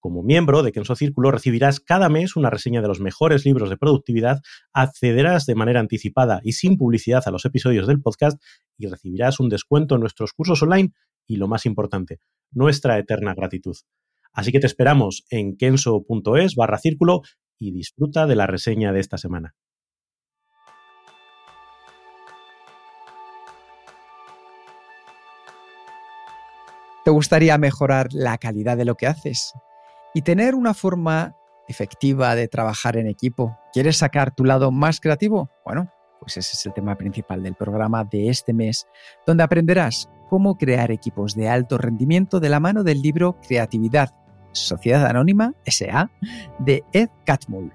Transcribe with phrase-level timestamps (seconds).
[0.00, 3.76] Como miembro de Kenso Círculo recibirás cada mes una reseña de los mejores libros de
[3.76, 4.40] productividad,
[4.72, 8.40] accederás de manera anticipada y sin publicidad a los episodios del podcast
[8.78, 10.92] y recibirás un descuento en nuestros cursos online
[11.26, 12.20] y lo más importante,
[12.52, 13.76] nuestra eterna gratitud.
[14.32, 17.22] Así que te esperamos en kenso.es barra círculo
[17.58, 19.54] y disfruta de la reseña de esta semana.
[27.06, 29.52] ¿Te gustaría mejorar la calidad de lo que haces?
[30.16, 31.36] Y tener una forma
[31.68, 33.58] efectiva de trabajar en equipo.
[33.70, 35.50] ¿Quieres sacar tu lado más creativo?
[35.62, 38.86] Bueno, pues ese es el tema principal del programa de este mes,
[39.26, 44.14] donde aprenderás cómo crear equipos de alto rendimiento de la mano del libro Creatividad,
[44.52, 46.10] Sociedad Anónima, SA,
[46.60, 47.74] de Ed Catmull.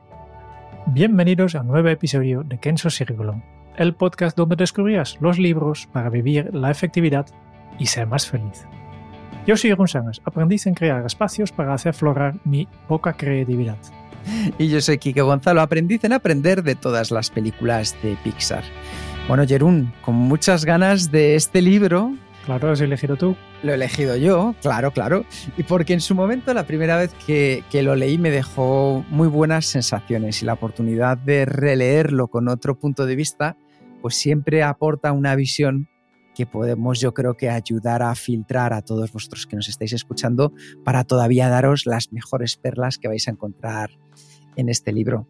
[0.88, 3.40] Bienvenidos a un nuevo episodio de Kenso Círculo,
[3.78, 7.28] el podcast donde descubrirás los libros para vivir la efectividad
[7.78, 8.66] y ser más feliz.
[9.48, 13.78] Yo soy Sánchez, aprendiz en crear espacios para hacer florar mi poca creatividad.
[14.60, 18.64] Y yo soy Kike Gonzalo, aprendiz en aprender de todas las películas de Pixar.
[19.28, 22.16] Bueno, Jerún, con muchas ganas de este libro.
[22.46, 23.36] Claro, lo has elegido tú.
[23.64, 25.26] Lo he elegido yo, claro, claro.
[25.58, 29.28] Y porque en su momento, la primera vez que, que lo leí, me dejó muy
[29.28, 33.58] buenas sensaciones y la oportunidad de releerlo con otro punto de vista,
[34.04, 35.88] pues siempre aporta una visión
[36.36, 40.54] que podemos yo creo que ayudar a filtrar a todos vosotros que nos estáis escuchando
[40.84, 43.92] para todavía daros las mejores perlas que vais a encontrar
[44.56, 45.28] en este libro.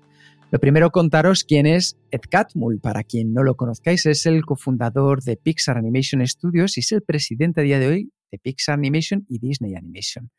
[0.51, 2.81] Lo primero contaros quién es Ed Catmull.
[2.81, 7.03] Para quien no lo conozcáis, es el cofundador de Pixar Animation Studios y es el
[7.03, 10.29] presidente a día de hoy de Pixar Animation y Disney Animation.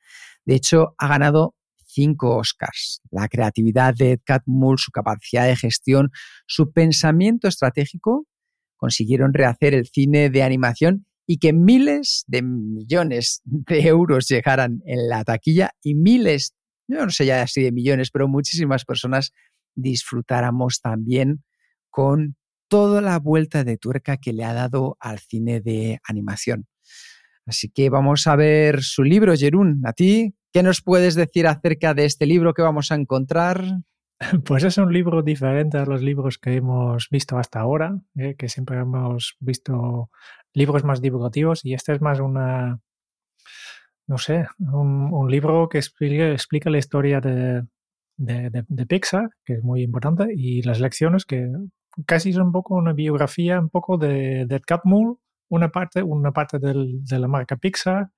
[0.45, 1.55] De hecho, ha ganado
[1.87, 3.01] cinco Oscars.
[3.11, 6.11] La creatividad de Ed Catmull, su capacidad de gestión,
[6.47, 8.27] su pensamiento estratégico
[8.83, 15.09] consiguieron rehacer el cine de animación y que miles de millones de euros llegaran en
[15.09, 16.57] la taquilla y miles,
[16.89, 19.31] yo no sé ya así de millones, pero muchísimas personas
[19.77, 21.45] disfrutáramos también
[21.91, 22.35] con
[22.67, 26.67] toda la vuelta de tuerca que le ha dado al cine de animación.
[27.47, 29.81] Así que vamos a ver su libro, Jerún.
[29.85, 33.63] ¿A ti qué nos puedes decir acerca de este libro que vamos a encontrar?
[34.45, 38.49] Pues es un libro diferente a los libros que hemos visto hasta ahora, eh, que
[38.49, 40.11] siempre hemos visto
[40.55, 42.81] libros más divulgativos y este es más una,
[44.07, 47.65] no sé, un, libro que explica, la historia de,
[48.17, 51.49] de, Pixar, que es muy importante, y las lecciones que
[52.07, 55.19] casi es un poco una biografía, un poco de, de Catmull,
[55.49, 58.11] una parte, una parte de la marca Pixar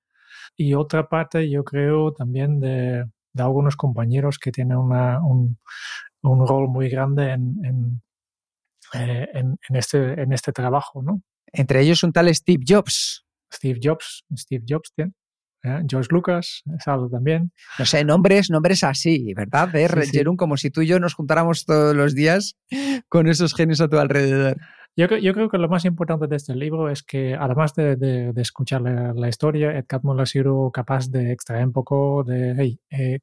[0.55, 3.05] y otra parte yo creo también de,
[3.35, 5.59] de algunos compañeros que tienen una, un,
[6.21, 8.01] un, rol muy grande en, en,
[8.93, 11.03] eh, en, este, en este trabajo.
[11.03, 11.21] ¿no?
[11.51, 13.25] Entre ellos un tal Steve Jobs.
[13.51, 15.11] Steve Jobs, Steve Jobs, ¿eh?
[15.87, 16.63] George Lucas,
[17.11, 17.51] también.
[17.79, 19.69] No sé, nombres, nombres así, ¿verdad?
[19.69, 22.57] De sí, como si tú y yo nos juntáramos todos los días
[23.09, 24.57] con esos genios a tu alrededor.
[24.97, 28.41] Yo, yo, creo que lo más importante de este libro es que, además de, de,
[28.41, 33.19] escuchar la, historia, Ed Catmull ha sido capaz de extraer un poco de, hey, eh,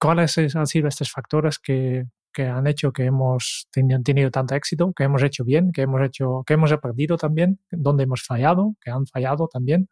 [0.00, 4.92] ¿cuáles han sido estos factores que, que han hecho que hemos tenido, tenido, tanto éxito,
[4.92, 8.90] que hemos hecho bien, que hemos, hecho, que hemos aprendido también, donde hemos fallado, que
[8.90, 9.88] han fallado también?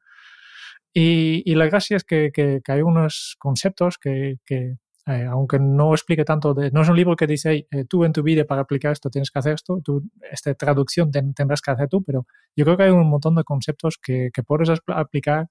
[0.92, 4.78] Y, y la gracia es que, que, que hay unos conceptos que, que
[5.08, 8.12] eh, aunque no explique tanto, de, no es un libro que dice, eh, tú en
[8.12, 11.88] tu vida para aplicar esto tienes que hacer esto, tú, esta traducción tendrás que hacer
[11.88, 15.48] tú, pero yo creo que hay un montón de conceptos que, que puedes aplicar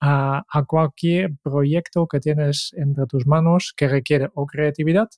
[0.00, 5.08] a, a, cualquier proyecto que tienes entre tus manos que requiere o creatividad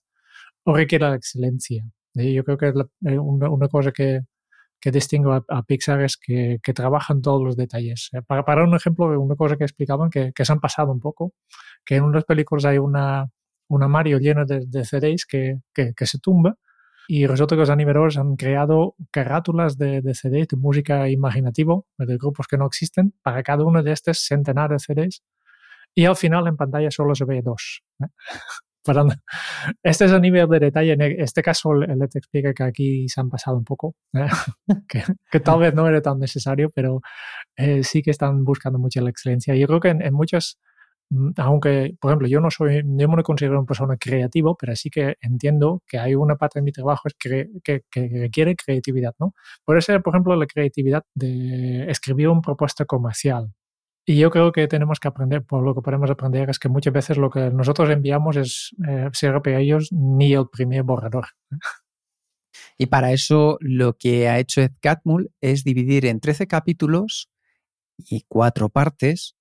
[0.65, 1.85] o requiere la excelencia.
[2.15, 4.21] Y yo creo que eh, una, una cosa que,
[4.81, 8.11] que distingue a, Pixar es que, que trabajan todos los detalles.
[8.27, 11.35] Para, para un ejemplo, una cosa que explicaban que, que se han pasado un poco,
[11.85, 13.31] que en unas películas hay una,
[13.71, 16.57] un armario lleno de, de CDs que, que, se tumba
[17.09, 22.17] y resulta que los animadores han creado carátulas de, de CDs de música imaginativo, de
[22.17, 25.23] grupos que no existen, para cada uno de estos centenares de CDs.
[25.95, 27.83] Y al final en pantalla solo se ve dos.
[28.01, 28.07] ¿eh?
[29.83, 30.93] este es el nivel de detalle.
[30.93, 34.27] En este caso, le te explica que aquí se han pasado un poco, ¿eh?
[35.31, 37.01] que, tal vez no era tan necesario, pero
[37.57, 39.55] eh, sí que están buscando mucho la excelencia.
[39.55, 40.70] Yo creo que en, en muchas Mm,
[41.37, 45.17] aunque, por ejemplo, yo no soy, yo me considero una persona creativa, pero sí que
[45.21, 49.35] entiendo que hay una parte de mi trabajo es que, que, requiere creatividad, ¿no?
[49.65, 53.53] Puede ser, por ejemplo, la creatividad de escribir una propuesta comercial.
[54.07, 56.93] Y yo creo que tenemos que aprender, por lo que podemos aprender es que muchas
[56.93, 61.27] veces lo que nosotros enviamos es eh, ser para ellos ni el primer borrador.
[62.79, 67.31] Y para eso lo que ha hecho Ed Catmull es dividir en 13 capítulos
[67.99, 69.37] y cuatro partes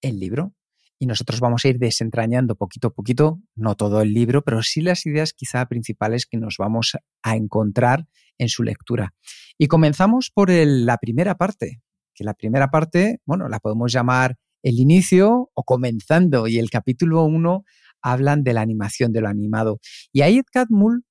[0.00, 0.55] el libro
[0.98, 4.80] y nosotros vamos a ir desentrañando poquito a poquito, no todo el libro, pero sí
[4.80, 8.06] las ideas quizá principales que nos vamos a encontrar
[8.38, 9.14] en su lectura.
[9.58, 11.82] Y comenzamos por la primera parte,
[12.14, 17.24] que la primera parte, bueno, la podemos llamar el inicio o comenzando, y el capítulo
[17.24, 17.64] 1
[18.02, 19.78] hablan de la animación, de lo animado.
[20.12, 21.04] Y ahí Ed Catmull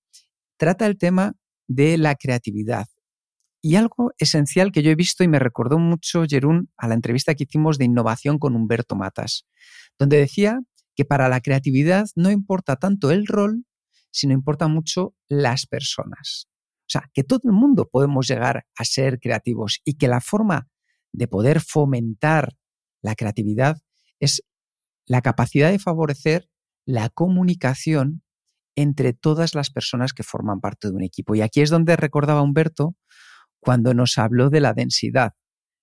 [0.57, 1.33] trata el tema
[1.67, 2.87] de la creatividad.
[3.67, 7.33] Y algo esencial que yo he visto y me recordó mucho, Jerún, a la entrevista
[7.33, 9.47] que hicimos de innovación con Humberto Matas,
[9.97, 10.59] donde decía
[10.95, 13.65] que para la creatividad no importa tanto el rol,
[14.11, 16.47] sino importa mucho las personas.
[16.81, 20.67] O sea, que todo el mundo podemos llegar a ser creativos y que la forma
[21.11, 22.55] de poder fomentar
[23.01, 23.77] la creatividad
[24.19, 24.43] es
[25.07, 26.51] la capacidad de favorecer
[26.85, 28.21] la comunicación
[28.75, 31.33] entre todas las personas que forman parte de un equipo.
[31.33, 32.95] Y aquí es donde recordaba Humberto
[33.65, 35.33] cuando nos habló de la densidad,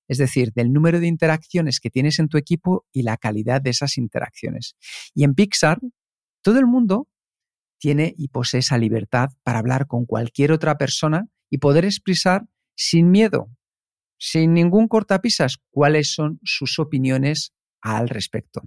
[0.07, 3.71] es decir, del número de interacciones que tienes en tu equipo y la calidad de
[3.71, 4.77] esas interacciones.
[5.15, 5.81] Y en Pixar,
[6.43, 7.09] todo el mundo
[7.79, 12.47] tiene y posee esa libertad para hablar con cualquier otra persona y poder expresar
[12.77, 13.51] sin miedo,
[14.17, 18.63] sin ningún cortapisas, cuáles son sus opiniones al respecto.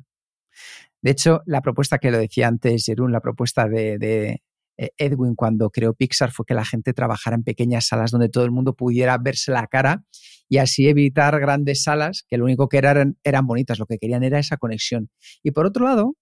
[1.02, 4.42] De hecho, la propuesta que lo decía antes, Jerún, la propuesta de, eh,
[4.78, 8.52] Edwin cuando creó Pixar fue que la gente trabajara en pequeñas salas donde todo el
[8.52, 10.04] mundo pudiera verse la cara
[10.50, 14.24] y así evitar grandes salas que lo único que eran eran bonitas, lo que querían
[14.24, 15.10] era esa conexión.
[15.44, 16.16] Y por otro lado,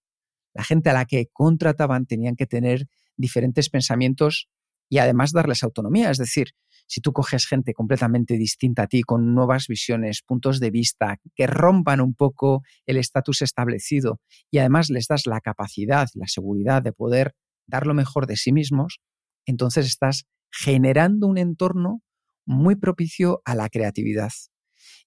[0.53, 4.49] la gente a la que contrataban tenían que tener diferentes pensamientos
[4.89, 6.49] y además darles autonomía, es decir,
[6.87, 11.47] si tú coges gente completamente distinta a ti, con nuevas visiones, puntos de vista, que
[11.47, 14.19] rompan un poco el estatus establecido
[14.51, 17.33] y además les das la capacidad, la seguridad de poder
[17.67, 18.99] dar lo mejor de sí mismos,
[19.45, 22.01] entonces estás generando un entorno
[22.45, 24.31] muy propicio a la creatividad.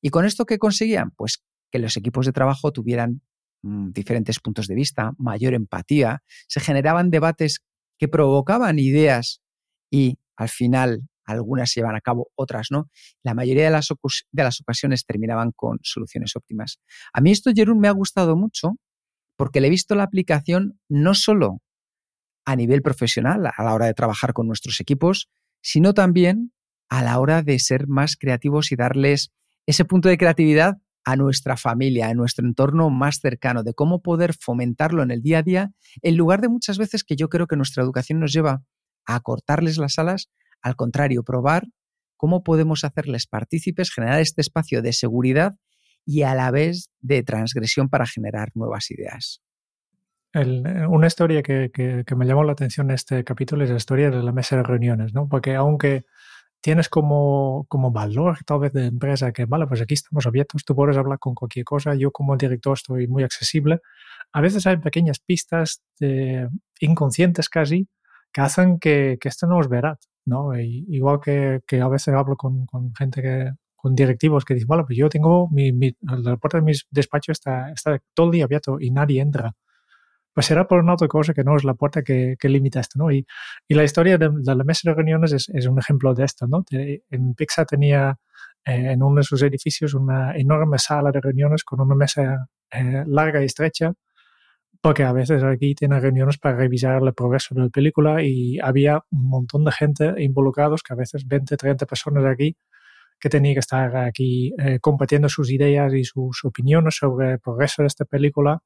[0.01, 1.11] ¿Y con esto qué conseguían?
[1.11, 3.23] Pues que los equipos de trabajo tuvieran
[3.63, 7.61] mm, diferentes puntos de vista, mayor empatía, se generaban debates
[7.99, 9.43] que provocaban ideas
[9.91, 12.89] y al final algunas se llevan a cabo, otras no.
[13.23, 13.91] La mayoría de las,
[14.61, 16.79] ocasiones terminaban con soluciones óptimas.
[17.13, 18.77] A mí esto, Jerún, me ha gustado mucho
[19.37, 21.61] porque le he visto la aplicación no solo
[22.47, 25.29] a nivel profesional a la hora de trabajar con nuestros equipos,
[25.61, 26.53] sino también
[26.89, 29.33] a la hora de ser más creativos y darles
[29.67, 34.35] ese punto de creatividad a nuestra familia, a nuestro entorno más cercano, de cómo poder
[34.35, 35.73] fomentarlo en el día a día,
[36.03, 38.65] en lugar de muchas veces que yo creo que nuestra educación nos lleva
[39.05, 40.31] a cortarles las alas,
[40.63, 41.67] al contrario, probar
[42.17, 45.55] cómo podemos hacerles partícipes, generar este espacio de seguridad
[46.05, 49.43] y a la vez de transgresión para generar nuevas ideas.
[50.37, 54.11] Eh, una historia que, que, me llamó la atención en este capítulo es la historia
[54.11, 55.29] de la mesa de reuniones, ¿no?
[55.29, 56.05] Porque aunque
[56.61, 60.75] tienes como, como valor tal vez de empresa que, vale, pues aquí estamos abiertos, tú
[60.75, 63.81] puedes hablar con cualquier cosa, yo como director estoy muy accesible,
[64.33, 66.49] a veces hay pequeñas pistas de,
[66.81, 67.89] inconscientes casi
[68.33, 70.59] que hacen que, que esto no es verdad, ¿no?
[70.59, 74.85] igual que, que, a veces hablo con, con gente que, con directivos que dicen, vale,
[74.85, 78.45] pues yo tengo mi, mi, la puerta de mi despacho está, está todo el día
[78.45, 79.55] abierto y nadie entra
[80.37, 83.11] pues será por una otra cosa que no es la puerta que, limita esto, ¿no?
[83.11, 83.27] Y,
[83.71, 86.63] la historia de, la mesa de reuniones es, un ejemplo de esto, ¿no?
[86.71, 88.19] En Pixar tenía
[88.67, 93.05] eh, en uno de sus edificios una enorme sala de reuniones con una mesa eh,
[93.07, 93.95] larga y estrecha,
[94.83, 99.03] porque a veces aquí tienen reuniones para revisar el progreso de la película y había
[99.11, 102.59] un montón de gente involucrados, que a veces 20, 30 personas aquí,
[103.19, 107.81] que tenían que estar aquí eh, compartiendo sus ideas y sus opiniones sobre el progreso
[107.81, 108.63] de esta película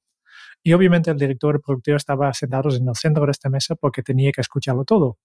[0.63, 4.03] y obviamente el director y productor estaba sentados en el centro de esta mesa porque
[4.03, 5.19] tenía que escucharlo todo.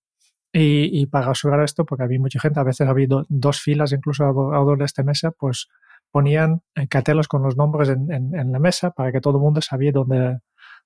[0.58, 4.78] Y, para asegurar esto, porque había mucha gente, a veces había dos filas incluso alrededor
[4.78, 5.68] de esta mesa, pues
[6.12, 9.60] ponían eh, carteles con los nombres en, en, la mesa para que todo el mundo
[9.62, 10.40] sabía dónde,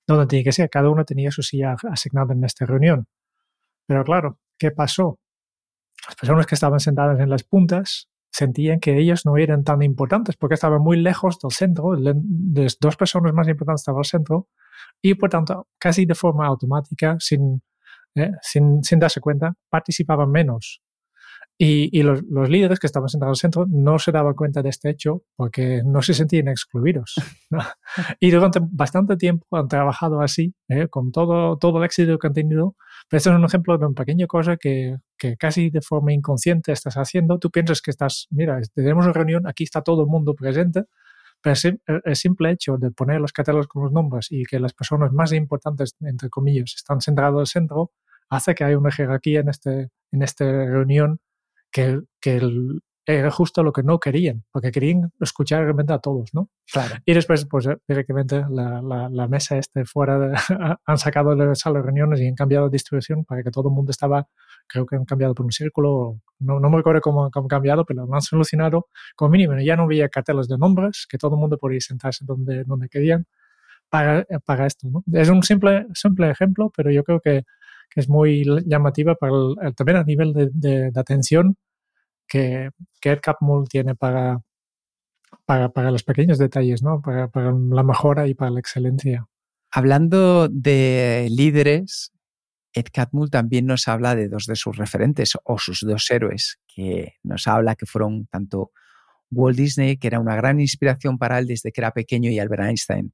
[0.08, 0.68] dónde tenía que ser.
[0.70, 3.06] Cada uno tenía su silla asignada en esta reunión.
[3.86, 5.20] Pero claro, ¿qué pasó?
[6.04, 10.36] Las personas que estaban sentadas en las puntas sentían que ellos no eran tan importantes
[10.36, 14.48] porque estaban muy lejos del centro, las dos personas más importantes estaban al centro
[15.02, 17.62] y por tanto casi de forma automática, sin,
[18.14, 20.82] eh, sin, sin darse cuenta, participaban menos
[21.62, 25.24] y, los, líderes que estaban sentados al centro no se daban cuenta de este hecho
[25.36, 27.16] porque no se sentían excluidos.
[28.18, 30.88] y durante bastante tiempo han trabajado así, ¿eh?
[30.88, 32.76] con todo, todo el éxito que han tenido.
[33.10, 36.72] Pero este es un ejemplo de una pequeña cosa que, que, casi de forma inconsciente
[36.72, 37.38] estás haciendo.
[37.38, 40.84] Tú piensas que estás, mira, tenemos una reunión, aquí está todo el mundo presente,
[41.42, 41.56] pero
[42.06, 45.30] el simple hecho de poner los catálogos con los nombres y que las personas más
[45.34, 47.92] importantes, entre comillas, están sentadas al centro,
[48.30, 51.20] hace que haya una jerarquía en, este, en esta reunión
[51.70, 52.40] que, que
[53.06, 56.48] era justo lo que no querían, porque querían escuchar realmente a todos, ¿no?
[56.70, 56.96] Claro.
[57.04, 60.32] Y después, pues directamente la, la, mesa este fuera,
[60.84, 63.74] han sacado la sala de reuniones y han cambiado de distribución para que todo el
[63.74, 64.28] mundo estaba,
[64.66, 68.06] creo que han cambiado por un círculo, no, no me recuerdo cómo, han cambiado, pero
[68.06, 69.58] lo han solucionado como mínimo.
[69.60, 73.26] Ya no había carteles de nombres, que todo el mundo podía sentarse donde, donde querían
[73.88, 75.02] para, para esto, ¿no?
[75.12, 77.44] Es un simple, simple ejemplo, pero yo creo que
[77.90, 79.32] que es muy llamativa para
[79.74, 81.56] también a nivel de, atención
[82.26, 82.70] que,
[83.00, 84.40] que Ed Catmull tiene para,
[85.44, 87.02] para, los pequeños detalles, ¿no?
[87.02, 89.26] Para, para, la mejora y para la excelencia.
[89.72, 92.12] Hablando de líderes,
[92.72, 97.14] Ed Catmull también nos habla de dos de sus referentes o sus dos héroes, que
[97.24, 98.70] nos habla que fueron tanto
[99.30, 102.64] Walt Disney, que era una gran inspiración para él desde que era pequeño, y Albert
[102.64, 103.12] Einstein.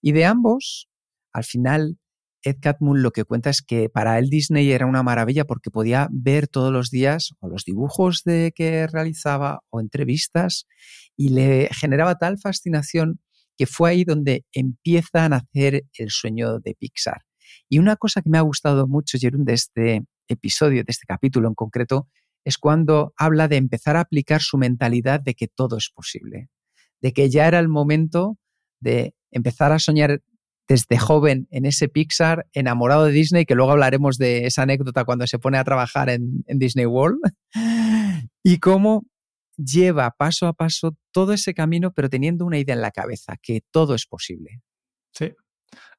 [0.00, 0.88] Y de ambos,
[1.32, 1.98] al final,
[2.48, 6.08] Ed Catmull lo que cuenta es que para él Disney era una maravilla porque podía
[6.10, 10.66] ver todos los días o los dibujos de que realizaba o entrevistas
[11.16, 13.20] y le generaba tal fascinación
[13.56, 17.22] que fue ahí donde empieza a nacer el sueño de Pixar.
[17.68, 21.48] Y una cosa que me ha gustado mucho, Jerón, de este episodio, de este capítulo
[21.48, 22.08] en concreto,
[22.44, 26.48] es cuando habla de empezar a aplicar su mentalidad de que todo es posible,
[27.00, 28.38] de que ya era el momento
[28.80, 30.22] de empezar a soñar
[30.68, 35.26] desde joven en ese Pixar, enamorado de Disney, que luego hablaremos de esa anécdota cuando
[35.26, 37.20] se pone a trabajar en, Disney World,
[38.44, 39.06] y cómo
[39.56, 43.62] lleva paso a paso todo ese camino, pero teniendo una idea en la cabeza, que
[43.72, 44.60] todo es posible.
[45.12, 45.32] Sí,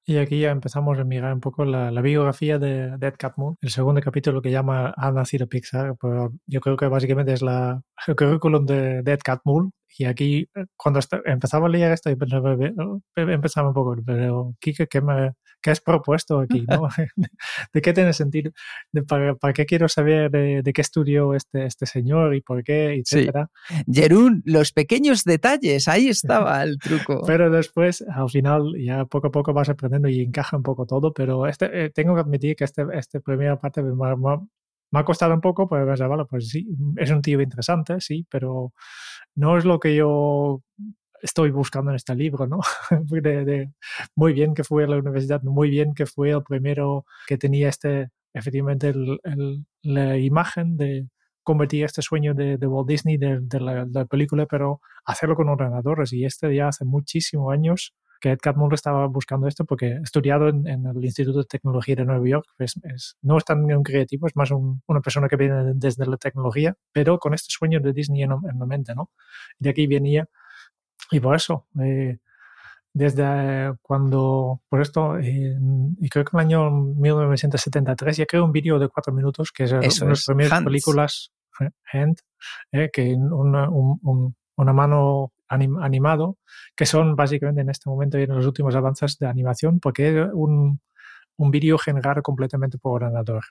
[0.10, 4.02] y aquí ya empezamos a mirar un poco la, biografía de, Ed Catmull, el segundo
[4.02, 8.66] capítulo que llama Ha nacido Pixar, pero yo creo que básicamente es la, el currículum
[8.66, 9.70] de, Ed Catmull.
[10.00, 15.34] Y aquí, eh, cuando empezaba a leer esto, empezaba un poco, pero Kike, ¿qué me,
[15.62, 16.66] ¿qué has propuesto aquí?
[16.68, 16.88] ¿no?
[17.74, 18.52] ¿De qué tiene sentido?
[19.08, 23.50] para, qué quiero saber de, qué estudió este, este señor y por qué, etcétera?
[23.92, 27.24] Jerún, los pequeños detalles, ahí estaba el truco.
[27.28, 31.14] pero después, al final, ya poco a poco vas aprendiendo y encaja un poco todo,
[31.14, 35.34] pero este, eh, tengo que admitir que esta este primera parte me, me, ha costado
[35.34, 38.74] un poco, pues vale, pues sí, es un tío interesante, sí, pero
[39.36, 40.62] no es lo que yo
[41.22, 42.60] estoy buscando en este libro, ¿no?
[43.22, 43.72] de,
[44.16, 48.10] muy bien que fue la universidad, muy bien que fue el primero que tenía este,
[48.34, 48.94] efectivamente,
[49.84, 51.08] la imagen de
[51.44, 56.14] convertir este sueño de, Walt Disney de, la, película, pero hacerlo con ordenadores.
[56.14, 60.68] Y este ya hace muchísimos años que Ed Catmull estaba buscando esto porque estudiado en,
[60.68, 62.46] el Instituto de Tecnología de Nueva York,
[63.22, 67.18] no es tan un creativo, es más una persona que viene desde la tecnología, pero
[67.18, 69.10] con este sueño de Disney en, en la mente, ¿no?
[69.58, 70.28] De aquí venía
[71.12, 72.20] y por eso, eh,
[72.94, 78.80] desde cuando, por esto, y creo que en el año 1973 ya creo un vídeo
[78.80, 82.18] de cuatro minutos que es una de las primeras películas, eh, Hand,
[82.72, 86.38] eh, que una, una mano animado,
[86.76, 90.28] que son básicamente en este momento y en los últimos avances de animación, porque es
[90.34, 90.80] un,
[91.38, 93.44] un vídeo generado completamente por ordenador.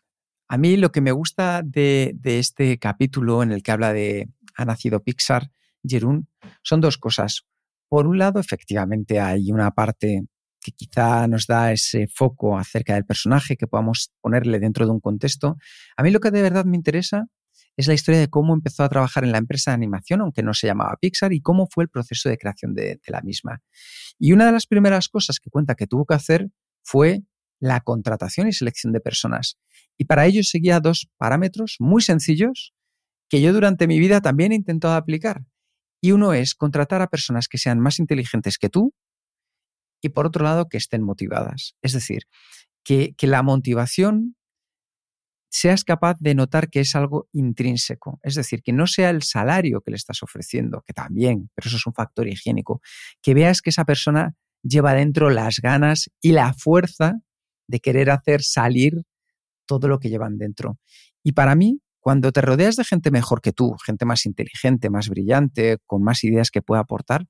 [0.49, 4.29] A mí lo que me gusta de, de este capítulo en el que habla de
[4.57, 5.51] Ha nacido Pixar
[5.83, 6.29] Jerún,
[6.63, 7.47] son dos cosas.
[7.89, 10.25] Por un lado, efectivamente hay una parte
[10.61, 15.01] que quizá nos da ese foco acerca del personaje que podamos ponerle dentro de un
[15.01, 15.57] contexto.
[15.97, 17.27] A mí lo que de verdad me interesa
[17.79, 20.53] es la historia de cómo empezó a trabajar en la empresa de animación, aunque no
[20.53, 23.63] se llamaba Pixar, y cómo fue el proceso de creación de, la misma.
[24.19, 26.51] Y una de las primeras cosas que cuenta que tuvo que hacer
[26.83, 27.23] fue
[27.61, 29.59] la contratación y selección de personas.
[29.97, 32.75] Y para ello seguía dos parámetros muy sencillos
[33.29, 35.45] que yo durante mi vida también he intentado aplicar.
[36.01, 38.95] Y uno es contratar a personas que sean más inteligentes que tú
[40.01, 41.75] y por otro lado que estén motivadas.
[41.83, 42.23] Es decir,
[42.85, 44.37] que, la motivación
[45.51, 49.81] seas capaz de notar que es algo intrínseco, es decir, que no sea el salario
[49.81, 52.81] que le estás ofreciendo, que también, pero eso es un factor higiénico,
[53.23, 57.15] que veas que esa persona lleva dentro las ganas y la fuerza
[57.67, 59.03] de querer hacer salir
[59.67, 60.79] todo lo que llevan dentro.
[61.23, 65.11] Y para mí, cuando te rodeas de gente mejor que tú, gente más inteligente, más
[65.11, 67.27] brillante, con más ideas que pueda aportar,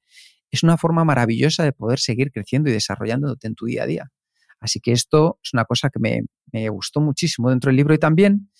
[0.52, 4.12] es una forma maravillosa de poder seguir creciendo y desarrollándote en tu día a día.
[4.61, 8.52] Así que esto es una cosa que me, gustó muchísimo dentro del libro y también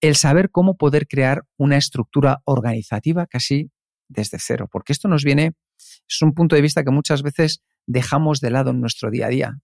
[0.00, 3.70] el saber cómo poder crear una estructura organizativa casi
[4.08, 8.40] desde cero, porque esto nos viene, es un punto de vista que muchas veces dejamos
[8.40, 9.58] de lado en nuestro día a día.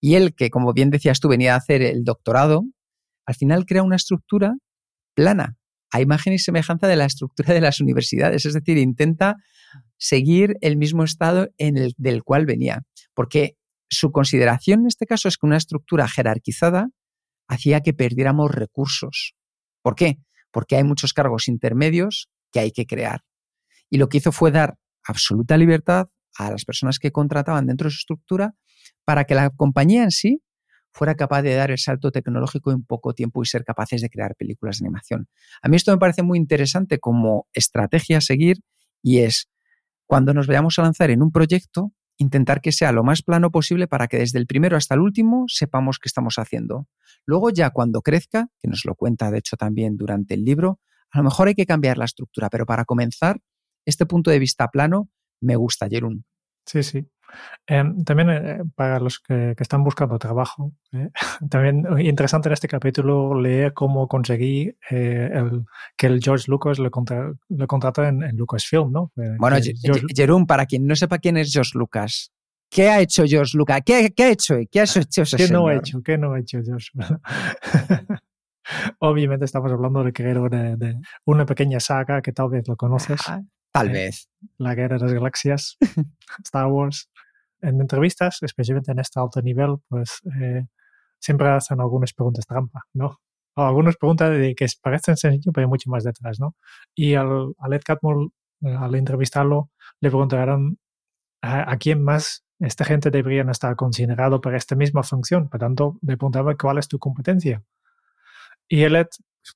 [0.00, 2.62] Y él, que como bien decías tú, venía a hacer el doctorado,
[3.26, 4.54] al final crea una estructura
[5.16, 5.56] plana,
[5.90, 9.36] a imagen y semejanza de la estructura de las universidades, es decir, intenta
[9.96, 12.82] seguir el mismo estado en el del cual venía,
[13.14, 13.56] porque
[13.88, 16.88] su consideración en este caso es que una estructura jerarquizada
[17.48, 19.34] hacía que perdiéramos recursos.
[19.82, 20.18] ¿Por qué?
[20.50, 23.22] Porque hay muchos cargos intermedios que hay que crear.
[23.88, 27.92] Y lo que hizo fue dar absoluta libertad a las personas que contrataban dentro de
[27.92, 28.54] su estructura
[29.04, 30.42] para que la compañía en sí
[30.96, 34.34] fuera capaz de dar el salto tecnológico en poco tiempo y ser capaces de crear
[34.34, 35.28] películas de animación.
[35.60, 38.60] A mí esto me parece muy interesante como estrategia a seguir
[39.02, 39.48] y es
[40.06, 43.86] cuando nos vayamos a lanzar en un proyecto, intentar que sea lo más plano posible
[43.86, 46.88] para que desde el primero hasta el último sepamos qué estamos haciendo.
[47.26, 51.18] Luego ya cuando crezca, que nos lo cuenta de hecho también durante el libro, a
[51.18, 53.38] lo mejor hay que cambiar la estructura, pero para comenzar,
[53.84, 55.10] este punto de vista plano
[55.42, 56.24] me gusta, Jerún.
[56.64, 57.06] Sí, sí.
[57.68, 61.10] Em, también eh, para los que, están buscando trabajo, eh,
[61.50, 65.64] también interesante en este capítulo leer cómo conseguí eh, el,
[65.96, 69.12] que el George Lucas le, contrató en, Lucasfilm, ¿no?
[69.38, 69.56] bueno,
[70.14, 72.30] Jerón, para quien no sepa quién es George Lucas,
[72.70, 73.80] ¿qué ha hecho George Lucas?
[73.84, 74.54] ¿Qué, ha hecho?
[74.70, 76.02] ¿Qué ha hecho ese ¿Qué no ha hecho?
[76.02, 76.90] ¿Qué no ha hecho George?
[79.00, 83.20] Obviamente estamos hablando de, de, de, una pequeña saga que tal vez lo conoces.
[83.26, 83.42] Ah,
[83.72, 84.28] tal vez.
[84.58, 85.78] La Guerra de las Galaxias,
[86.44, 87.10] Star Wars
[87.60, 90.66] en entrevistas, especialmente en este alto nivel, pues eh,
[91.18, 93.18] siempre hacen algunas preguntas trampa, ¿no?
[93.54, 96.54] O algunas preguntas de que parecen sencillas, pero hay mucho más detrás, ¿no?
[96.94, 98.30] Y al, Ed Catmull,
[98.62, 100.78] eh, al entrevistarlo, le preguntaron
[101.42, 105.48] a, quién más esta gente debería estar considerado para esta misma función.
[105.48, 107.62] Por tanto, le preguntaba cuál es tu competencia.
[108.68, 109.06] Y Ed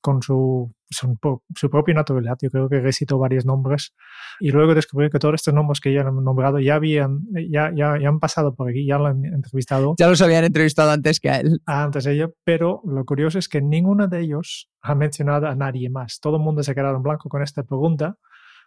[0.00, 2.36] con su, su, propia naturalidad.
[2.40, 3.94] Yo creo que recitó varios nombres
[4.40, 7.98] y luego descubrí que todos estos nombres que ya han nombrado ya habían, ya, ya,
[7.98, 9.94] ya, han pasado por aquí, ya lo han entrevistado.
[9.98, 11.60] Ya los habían entrevistado antes que a él.
[11.66, 15.90] Antes de ello, pero lo curioso es que ninguno de ellos ha mencionado a nadie
[15.90, 16.20] más.
[16.20, 18.16] Todo el mundo se quedado en blanco con esta pregunta.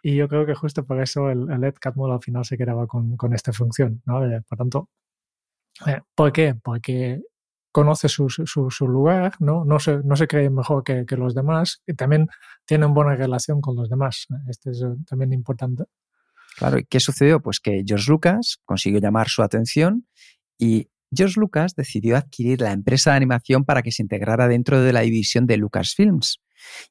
[0.02, 2.86] Y yo creo que justo por eso el, el Ed Catmull al final se quedaba
[2.86, 4.02] con, con esta función.
[4.04, 4.24] ¿no?
[4.26, 4.90] Eh, por tanto,
[5.86, 6.54] eh, ¿por qué?
[6.62, 7.22] Porque
[7.74, 9.64] conoce su, su, lugar, ¿no?
[9.64, 12.28] No se, no se cree mejor que, que, los demás y también
[12.64, 14.26] tiene una buena relación con los demás.
[14.48, 15.82] Este es eh, también importante.
[16.56, 17.42] Claro, ¿y qué sucedió?
[17.42, 20.06] Pues que George Lucas consiguió llamar su atención
[20.56, 24.92] y George Lucas decidió adquirir la empresa de animación para que se integrara dentro de
[24.92, 26.42] la división de Lucasfilms.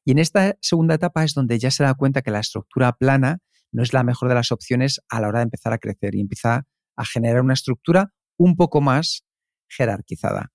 [0.04, 3.38] Y en esta segunda etapa es donde ya se da cuenta que la estructura plana
[3.72, 6.20] no es la mejor de las opciones a la hora de empezar a crecer y
[6.20, 9.24] empieza a generar una estructura un poco más
[9.66, 10.53] jerarquizada.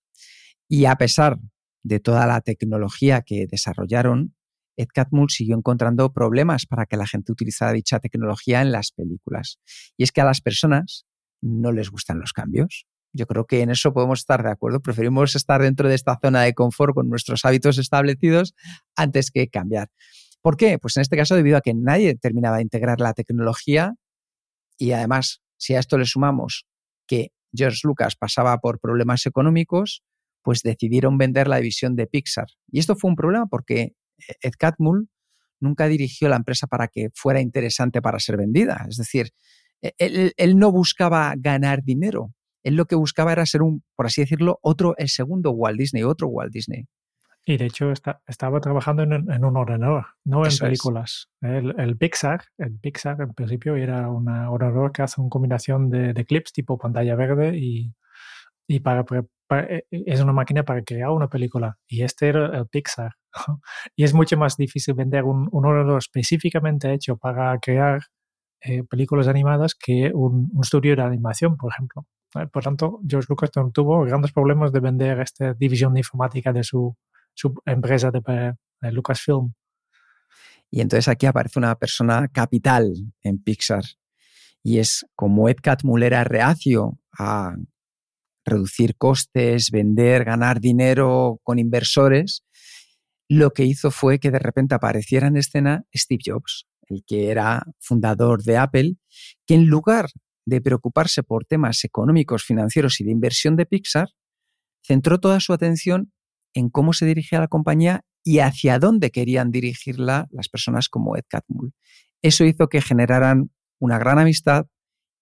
[0.69, 1.39] Y a pesar
[1.83, 4.35] de toda la tecnología que desarrollaron,
[4.77, 9.59] Ed Catmull siguió encontrando problemas para que la gente utilizara dicha tecnología en las películas.
[9.97, 11.05] Y es que a las personas
[11.41, 12.85] no les gustan los cambios.
[13.11, 14.79] Yo creo que en eso podemos estar de acuerdo.
[14.79, 18.53] Preferimos estar dentro de esta zona de confort con nuestros hábitos establecidos
[18.95, 19.89] antes que cambiar.
[20.41, 20.77] ¿Por qué?
[20.77, 23.95] Pues en este caso debido a que nadie terminaba de integrar la tecnología
[24.77, 26.65] y además, si a esto le sumamos
[27.05, 30.03] que George Lucas pasaba por problemas económicos,
[30.41, 32.47] pues decidieron vender la división de Pixar.
[32.71, 33.93] Y esto fue un problema porque
[34.41, 35.09] Ed Catmull
[35.59, 38.85] nunca dirigió la empresa para que fuera interesante para ser vendida.
[38.89, 39.31] Es decir,
[39.81, 42.33] e-, él, no buscaba ganar dinero.
[42.63, 46.03] Él lo que buscaba era ser un, por así decirlo, otro, el segundo Walt Disney,
[46.03, 46.85] otro Walt Disney.
[47.45, 47.91] Y de hecho
[48.27, 51.29] estaba trabajando en, un ordenador, no en películas.
[51.41, 56.51] El, Pixar, el Pixar en principio era un ordenador que hace una combinación de, clips
[56.51, 57.95] tipo pantalla verde y,
[58.67, 62.67] y para, e, e, es una máquina para crear una película y este era el
[62.67, 63.13] Pixar.
[63.95, 68.01] y es mucho más difícil vender un, un ordenador específicamente hecho para crear
[68.61, 72.05] eh, películas animadas que un, estudio de animación, por ejemplo.
[72.35, 76.63] Eh, por tanto, George Lucas tuvo grandes problemas de vender esta división de informática de
[76.63, 76.95] su,
[77.33, 79.53] su empresa de, de Lucasfilm.
[80.69, 83.83] Y entonces aquí aparece una persona capital en Pixar.
[84.61, 87.55] Y es como Ed Catmull era reacio a
[88.49, 92.43] reducir costes, vender, ganar dinero con inversores,
[93.29, 97.63] lo que hizo fue que de repente apareciera en escena Steve Jobs, el que era
[97.79, 98.95] fundador de Apple,
[99.45, 100.09] que en lugar
[100.45, 104.09] de preocuparse por temas económicos, financieros y de inversión de Pixar,
[104.83, 106.11] centró toda su atención
[106.53, 111.25] en cómo se dirigía la compañía y hacia dónde querían dirigirla las personas como Ed
[111.27, 111.73] Catmull.
[112.21, 114.65] Eso hizo que generaran una gran amistad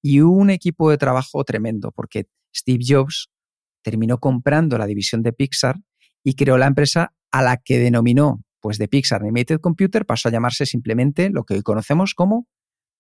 [0.02, 3.30] y un equipo de trabajo tremendo, porque Steve Jobs
[3.84, 5.78] terminó comprando la división de Pixar
[6.24, 10.32] y creó la empresa a la que denominó pues de Pixar Animated Computer pasó a
[10.32, 12.48] llamarse simplemente lo que hoy conocemos como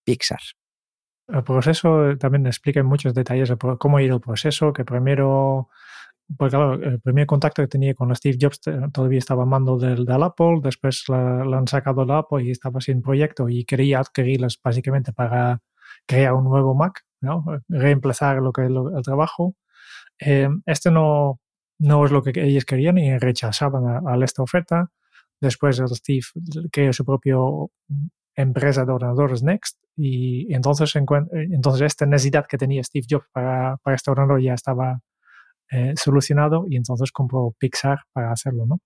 [0.05, 0.39] Pixar.
[1.27, 5.69] El proceso también explica en muchos detalles cómo ir el proceso, que primero
[6.35, 8.59] pues claro, el primer contacto que tenía con Steve Jobs
[8.91, 13.47] todavía estaba mando del, Apple, después la, han sacado del Apple y estaba sin proyecto
[13.47, 15.61] y quería adquirirlas básicamente para
[16.05, 17.43] crear un nuevo Mac, ¿no?
[17.67, 19.55] reemplazar lo que es el trabajo.
[20.19, 21.39] Eh, este no,
[21.79, 24.91] no es lo que ellos querían y rechazaban a, esta oferta.
[25.39, 26.25] Después Steve
[26.71, 27.35] creó su propia
[28.35, 33.95] empresa de ordenadores Next y entonces, entonces esta necesidad que tenía Steve Jobs para, para
[33.95, 35.01] este ordenador ya estaba
[35.69, 38.79] eh, solucionado y entonces compró Pixar para hacerlo, ¿no?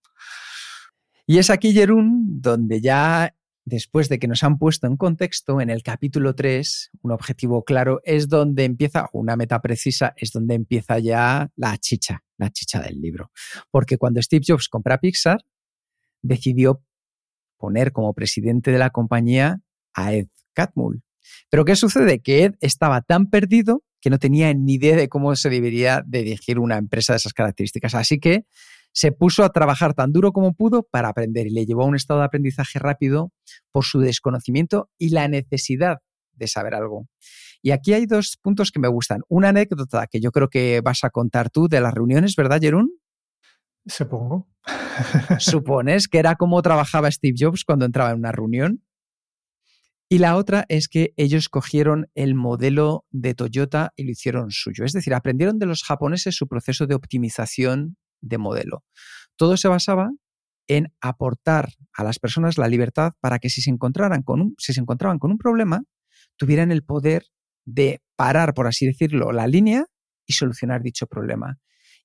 [1.28, 3.34] Y es aquí, Jerún, donde ya
[3.66, 8.02] después de que nos han puesto en contexto, en el capítulo 3, un objetivo claro
[8.04, 13.00] es donde empieza, una meta precisa, es donde empieza ya la chicha, la chicha del
[13.00, 13.32] libro.
[13.70, 15.46] Porque cuando Steve Jobs compra Pixar,
[16.22, 16.84] decidió
[17.58, 19.62] poner como presidente de la compañía
[19.94, 21.04] a Ed Catmull.
[21.50, 22.22] Pero ¿qué sucede?
[22.22, 26.58] Que Ed estaba tan perdido que no tenía ni idea de cómo se debería dirigir
[26.58, 27.94] una empresa de esas características.
[27.94, 28.46] Así que
[28.94, 31.96] se puso a trabajar tan duro como pudo para aprender y le llevó a un
[31.96, 33.32] estado de aprendizaje rápido
[33.72, 36.00] por su desconocimiento y la necesidad
[36.34, 37.08] de saber algo.
[37.62, 39.22] Y aquí hay dos puntos que me gustan.
[39.28, 42.92] Una anécdota que yo creo que vas a contar tú de las reuniones, ¿verdad, Jerún?
[43.86, 44.48] Supongo.
[45.40, 48.84] Supones que era como trabajaba Steve Jobs cuando entraba en una reunión.
[50.10, 54.84] Y la otra es que ellos cogieron el modelo de Toyota y lo hicieron suyo.
[54.84, 58.84] Es decir, aprendieron de los japoneses su proceso de optimización de modelo.
[59.36, 60.12] Todo se basaba
[60.68, 64.74] en aportar a las personas la libertad para que si se, encontraran con un, si
[64.74, 65.84] se encontraban con un problema,
[66.38, 67.26] tuvieran el poder
[67.66, 69.86] de parar, por así decirlo, la línea
[70.26, 71.58] y solucionar dicho problema.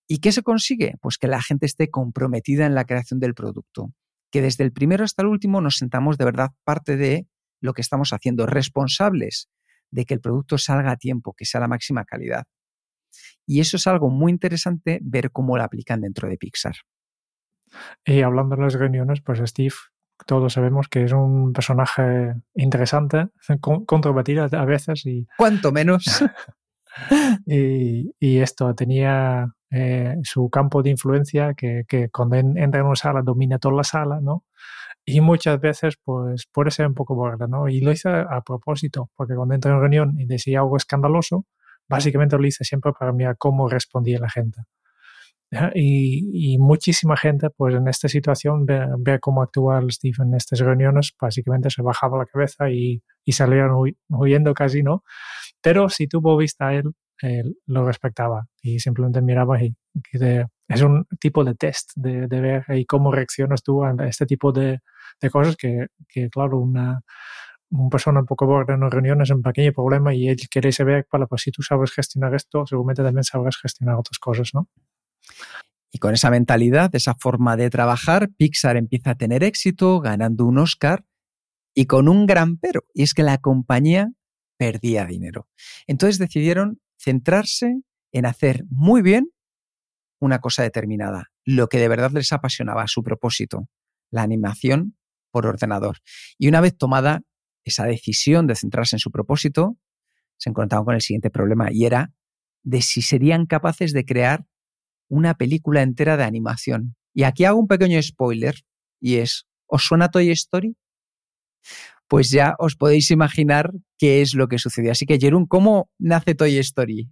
[0.08, 0.94] ¿Y qué se consigue?
[1.00, 3.92] Pues que la gente esté comprometida en la creación del producto,
[4.30, 7.26] que desde el primero hasta el último nos sentamos de verdad parte de
[7.60, 9.48] lo que estamos haciendo, responsables
[9.90, 12.44] de que el producto salga a tiempo, que sea la máxima calidad.
[13.46, 16.74] Y eso es algo muy interesante ver cómo lo aplican dentro de Pixar.
[18.04, 19.74] Y hablando de las reuniones, pues Steve,
[20.26, 23.28] todos sabemos que es un personaje interesante,
[23.86, 25.26] controvertido a veces y...
[25.36, 26.24] Cuanto menos.
[27.46, 33.22] y, esto tenía eh, su campo de influencia que, que cuando entra en una sala
[33.22, 34.44] domina toda la sala, ¿no?
[35.06, 37.68] y muchas veces pues puede ser un poco borde, ¿no?
[37.68, 41.46] Y lo hice a propósito, porque cuando entro en reunión y decía algo escandaloso,
[41.88, 44.62] básicamente lo hice siempre para mirar cómo respondía la gente.
[45.74, 51.70] Y, muchísima gente, pues en esta situación, ver, cómo actúa Steve en estas reuniones, básicamente
[51.70, 53.70] se bajaba la cabeza y, y salían
[54.08, 55.04] huyendo casi, ¿no?
[55.62, 59.58] Pero si tuvo vista a él, él lo respetaba y simplemente miraba
[60.68, 64.80] es un tipo de test de, ver y cómo reaccionas tú a este tipo de,
[65.20, 67.02] de cosas que, que claro, una,
[67.70, 70.72] una persona un poco borde en una reunión es un pequeño problema y él quiere
[70.72, 74.68] saber, para, pues si tú sabes gestionar esto, seguramente también sabrás gestionar otras cosas, ¿no?
[75.90, 80.58] Y con esa mentalidad, esa forma de trabajar, Pixar empieza a tener éxito, ganando un
[80.58, 81.04] Oscar
[81.74, 84.10] y con un gran pero, y es que la compañía
[84.58, 85.48] perdía dinero.
[85.86, 89.30] Entonces decidieron centrarse en hacer muy bien
[90.18, 93.68] una cosa determinada, lo que de verdad les apasionaba, su propósito,
[94.10, 94.96] la animación
[95.30, 95.98] por ordenador.
[96.38, 97.22] Y una vez tomada
[97.66, 99.76] esa decisión de centrarse en su propósito,
[100.38, 102.12] se encontraron con el siguiente problema y era
[102.62, 104.46] de si serían capaces de crear
[105.08, 106.96] una película entera de animación.
[107.12, 108.54] Y aquí hago un pequeño spoiler
[109.00, 110.76] y es, ¿os suena Toy Story?
[112.08, 114.92] Pues ya os podéis imaginar qué es lo que sucedió.
[114.92, 117.10] Así que, Jerún, ¿cómo nace Toy Story?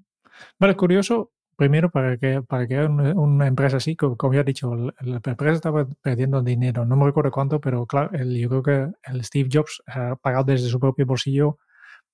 [0.59, 5.21] Vale, curioso, primero para que para que una, empresa así, como, ya he dicho, la,
[5.25, 9.49] empresa estaba perdiendo dinero, no me recuerdo cuánto, pero claro, yo creo que el Steve
[9.53, 11.59] Jobs ha pagado desde su propio bolsillo,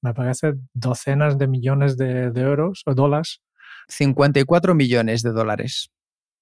[0.02, 3.42] me parece, docenas de millones de, euros o dólares.
[3.88, 5.90] 54 millones de dólares.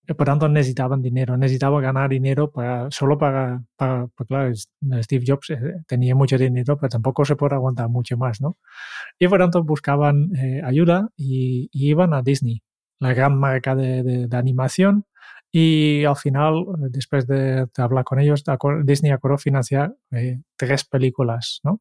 [0.07, 4.53] Por tanto, necesitaban dinero, necesitaban ganar dinero para, solo para, para pues claro,
[5.03, 8.57] Steve Jobs eh, tenía mucho dinero, pero tampoco se puede aguantar mucho más, ¿no?
[9.19, 12.63] Y por tanto buscaban eh, ayuda y, iban a Disney
[13.01, 15.07] la gran marca de, animación.
[15.51, 18.45] Y al final, después de, hablar con ellos,
[18.85, 21.81] Disney acordó financiar eh, tres películas, ¿no?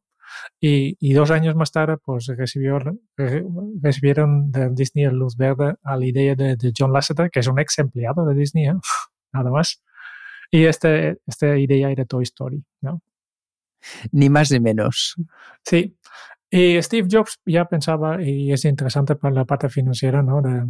[0.60, 2.78] Y, dos años más tarde, pues recibió,
[3.80, 7.58] recibieron de Disney el luz verde a la idea de, John Lasseter, que es un
[7.58, 8.74] ex empleado de Disney, ¿eh?
[9.32, 9.82] nada más.
[10.50, 13.02] Y este, esta idea de Toy Story, ¿no?
[14.12, 15.14] Ni más ni menos.
[15.64, 15.96] Sí.
[16.50, 20.40] Y Steve Jobs ya pensaba, y es interesante para la parte financiera, ¿no?
[20.40, 20.64] De,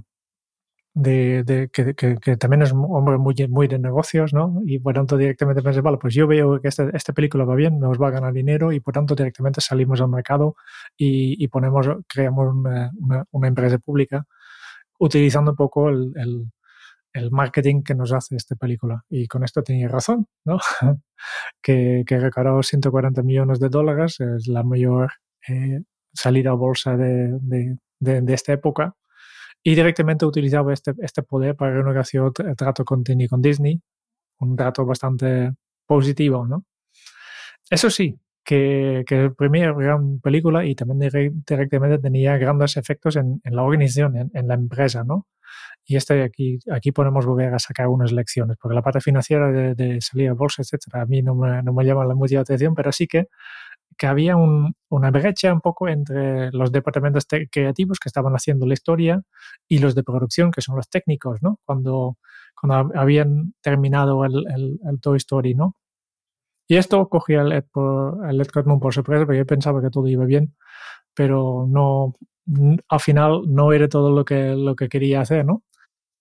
[0.98, 4.60] de, que, que, también es un hombre muy, muy de negocios, ¿no?
[4.66, 7.78] Y por tanto directamente pensé, vale, pues yo veo que esta, esta película va bien,
[7.78, 10.56] nos va a ganar dinero y por tanto directamente salimos al mercado
[10.96, 14.26] y, y ponemos, creamos una, una, una, empresa pública
[14.98, 16.50] utilizando un poco el, el,
[17.12, 19.04] el, marketing que nos hace esta película.
[19.08, 20.58] Y con esto tenía razón, ¿no?
[21.62, 25.12] que, que recaudó 140 millones de dólares, es la mayor
[25.48, 25.82] eh,
[26.12, 28.96] salida a bolsa de, de, de, de esta época
[29.62, 33.80] y directamente utilizaba este, este poder para renegociar el trato con con Disney,
[34.40, 35.52] un trato bastante
[35.86, 36.64] positivo, ¿no?
[37.70, 41.10] Eso sí, que, que la primera gran película y también
[41.46, 45.26] directamente tenía grandes efectos en, en la organización, en, en, la empresa, ¿no?
[45.84, 49.74] Y este aquí, aquí podemos volver a sacar unas lecciones, porque la parte financiera de,
[49.74, 52.74] de salir a bolsa, etcétera, a mí no me, no me llama la mucha atención,
[52.74, 53.26] pero sí que
[53.96, 58.74] que había un, una brecha un poco entre los departamentos creativos que estaban haciendo la
[58.74, 59.22] historia
[59.68, 61.58] y los de producción, que son los técnicos, ¿no?
[61.64, 62.18] Cuando,
[62.60, 65.74] cuando habían terminado el, el, el Toy Story, ¿no?
[66.68, 68.46] Y esto cogía el Ed, por, el
[68.80, 70.54] por sorpresa, porque yo pensaba que todo iba bien,
[71.14, 72.14] pero no,
[72.88, 75.64] al final no era todo lo que, lo que quería hacer, ¿no?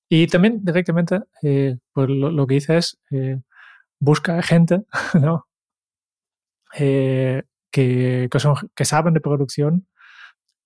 [0.09, 3.41] Y también directamente, eh, pues lo, lo, que hice es eh,
[3.99, 4.83] buscar gente,
[5.21, 5.47] ¿no?
[6.79, 7.43] Eh,
[7.77, 9.87] que, que, son, que saben de producción,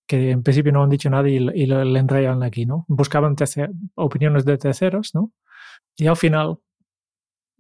[0.07, 2.85] que en principio no han dicho nada y, y le, entregan aquí, ¿no?
[2.87, 5.33] Buscaban tercer, opiniones de terceros, ¿no?
[5.97, 6.59] Y al final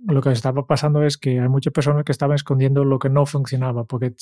[0.07, 3.25] lo que estaba pasando es que hay muchas personas que estaban escondiendo lo que no
[3.25, 4.13] funcionaba, porque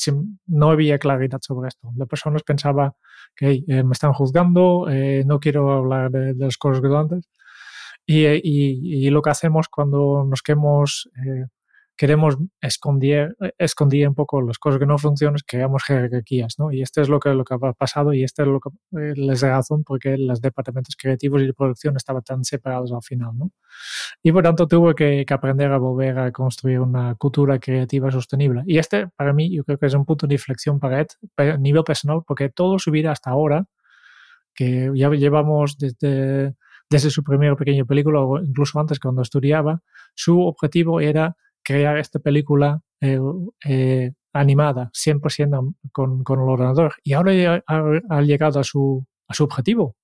[0.48, 1.92] no había claridad sobre esto.
[1.96, 2.94] Las personas pensaban
[3.36, 6.88] que hey, eh, me están juzgando, eh, no quiero hablar de, de las cosas que
[6.88, 7.30] antes.
[8.08, 11.46] Y, y, y, lo que hacemos cuando nos queremos eh,
[12.00, 16.72] queremos esconder, esconder un poco las cosas que no funcionan, creamos jerarquías, ¿no?
[16.72, 19.14] Y esto es lo que, lo que ha pasado y esto es lo que eh,
[19.18, 23.52] les razón porque los departamentos creativos y de producción estaban tan separados al final, ¿no?
[24.24, 28.64] Y por tanto tuve que, que, aprender a volver a construir una cultura creativa sostenible.
[28.66, 31.58] Y este, para mí, yo creo que es un punto de inflexión para Ed, a
[31.58, 33.66] nivel personal, porque todo su vida hasta ahora,
[34.56, 36.56] que ya llevamos desde,
[36.90, 39.82] desde su primera pequeña película o incluso antes cuando estudiaba,
[40.16, 43.20] su objetivo era crear esta película eh,
[43.66, 46.96] eh, animada 100% con, con, el ordenador.
[47.04, 49.96] Y ahora ha, ha, llegado a su, a su objetivo.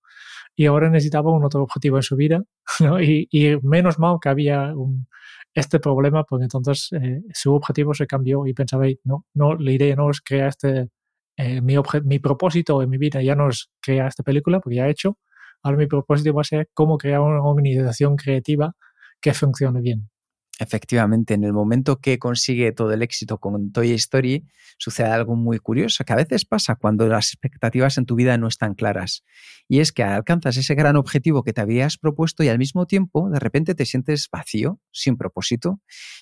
[0.56, 2.44] Y ahora necesitaba un otro objetivo en su vida.
[3.02, 5.08] y, menos mal que había un,
[5.54, 9.96] este problema, porque entonces eh, su objetivo se cambió y pensaba, no, no, la idea
[9.96, 10.90] no es crear este,
[11.38, 14.88] eh, mi, mi propósito en mi vida ya no es crear esta película, porque ya
[14.88, 15.18] he hecho.
[15.64, 18.74] Ahora mi propósito va a ser cómo crear una organización creativa
[19.22, 20.10] que funcione bien.
[20.58, 24.46] Efectivamente, en el momento que consigue todo el éxito con Toy Story,
[24.78, 28.48] sucede algo muy curioso, que a veces pasa cuando las expectativas en tu vida no
[28.48, 29.26] están claras.
[29.68, 33.30] Y es que alcanzas ese gran objetivo que te habías propuesto y al mismo tiempo
[33.30, 35.82] de repente te sientes vacío, sin propósito.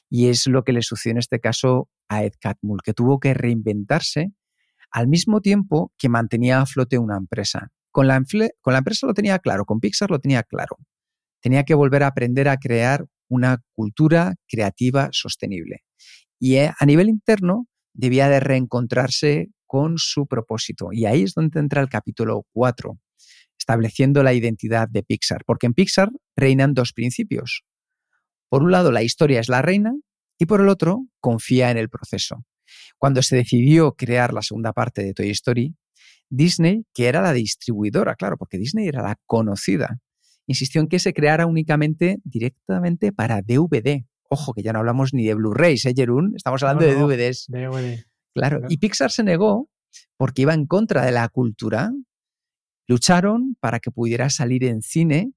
[0.09, 3.35] Y es lo que le sucedió en este caso a Ed Catmull, que tuvo que
[3.35, 4.31] reinventarse
[4.89, 7.71] al mismo tiempo que mantenía a flote una empresa.
[7.91, 8.19] Con la,
[8.61, 10.77] con la empresa lo tenía claro, con Pixar lo tenía claro.
[11.39, 15.83] Tenía que volver a aprender a crear una cultura creativa sostenible.
[16.39, 20.89] Y eh, a nivel interno debía de reencontrarse con su propósito.
[20.91, 22.99] Y ahí es donde entra el capítulo 4,
[23.57, 25.43] estableciendo la identidad de Pixar.
[25.45, 27.63] Porque en Pixar reinan dos principios.
[28.49, 29.93] Por un lado, la historia es la reina
[30.37, 32.43] y por el otro, confía en el proceso.
[32.97, 35.75] Cuando se decidió crear la segunda parte de Toy Story,
[36.29, 39.99] Disney, que era la distribuidora, claro, porque Disney era la conocida,
[40.47, 44.05] insistió en que se creara únicamente directamente para DVD.
[44.29, 46.33] Ojo, que ya no hablamos ni de Blu-rays, ¿eh, Jerún?
[46.35, 47.45] Estamos hablando no, no, de DVDs.
[47.47, 48.03] DVD.
[48.33, 48.61] Claro.
[48.67, 49.69] y Pixar se negó
[50.17, 51.91] porque iba en contra de la cultura.
[52.87, 55.33] Lucharon para que pudiera salir en cine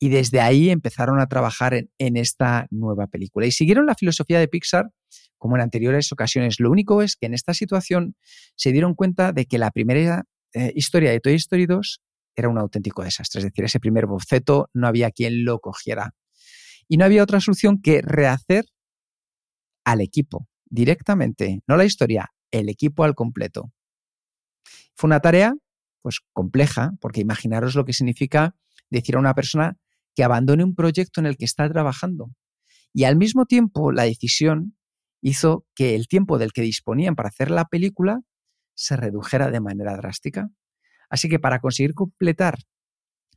[0.00, 3.46] y desde ahí empezaron a trabajar en, en, esta nueva película.
[3.46, 4.90] Y siguieron la filosofía de Pixar
[5.38, 6.60] como en anteriores ocasiones.
[6.60, 8.16] Lo único es que en esta situación
[8.56, 12.00] se dieron cuenta de que la primera eh, historia de Toy Story 2
[12.40, 13.40] era un auténtico desastre.
[13.40, 16.14] Es decir, ese primer boceto no había quien lo cogiera.
[16.88, 18.64] Y no había otra solución que rehacer
[19.84, 23.72] al equipo directamente, no la historia, el equipo al completo.
[24.94, 25.54] Fue una tarea
[26.02, 28.54] pues compleja, porque imaginaros lo que significa
[28.90, 29.76] decir a una persona
[30.14, 32.30] que abandone un proyecto en el que está trabajando.
[32.92, 34.76] Y al mismo tiempo, la decisión
[35.20, 38.20] hizo que el tiempo del que disponían para hacer la película
[38.74, 40.50] se redujera de manera drástica.
[41.10, 42.58] Así que para conseguir completar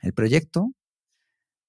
[0.01, 0.71] el proyecto,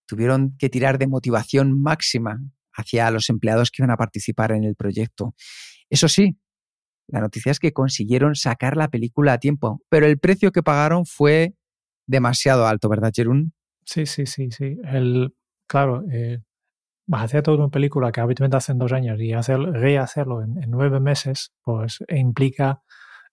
[0.06, 2.38] tuvieron que tirar de motivación máxima
[2.74, 5.34] hacia los empleados que iban a participar en el proyecto.
[5.88, 6.38] Eso sí,
[7.08, 11.06] la noticia es que consiguieron sacar la película a tiempo, pero el precio que pagaron
[11.06, 11.54] fue
[12.06, 13.52] demasiado alto, ¿verdad, Jerún?
[13.84, 14.78] Sí, sí, sí, sí.
[14.84, 15.34] El,
[15.66, 16.40] claro, eh,
[17.10, 21.52] hacer toda una película que habitualmente hacen dos años y hacer, rehacerlo en, nueve meses,
[21.62, 22.82] pues implica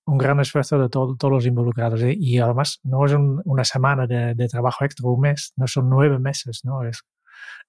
[0.06, 2.02] un gran esfuerzo de todos los involucrados.
[2.02, 2.16] ¿eh?
[2.18, 6.62] Y además no es una semana de, trabajo extra, un mes, no son nueve meses,
[6.64, 6.84] ¿no?
[6.84, 7.04] Es,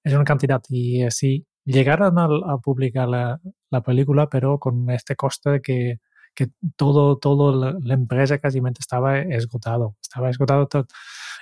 [0.03, 0.61] es una cantidad.
[0.69, 3.39] Y así llegaron a, publicar la,
[3.69, 5.99] la, película, pero con este coste que,
[6.33, 9.95] que todo, todo la, la, empresa casi estaba esgotado.
[10.01, 10.87] Estaba esgotado todo.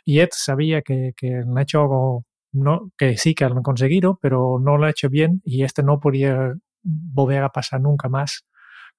[0.06, 4.60] Y Ed sabía que, que han hecho algo no, que sí que han conseguido, pero
[4.60, 8.46] no lo ha hecho bien y este no podía volver a pasar nunca más.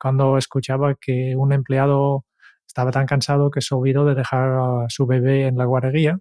[0.00, 2.24] Cuando escuchaba que un empleado
[2.66, 6.18] estaba tan cansado que se olvidó de dejar a su bebé en la guardería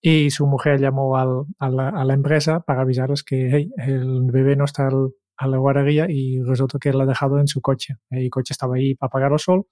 [0.00, 4.56] y su mujer llamó al, a, la, a, la, empresa para avisarles que el bebé
[4.56, 7.96] no está al, a la guardería y resultó que lo ha dejado en su coche.
[8.10, 9.66] El coche estaba ahí para apagar el sol.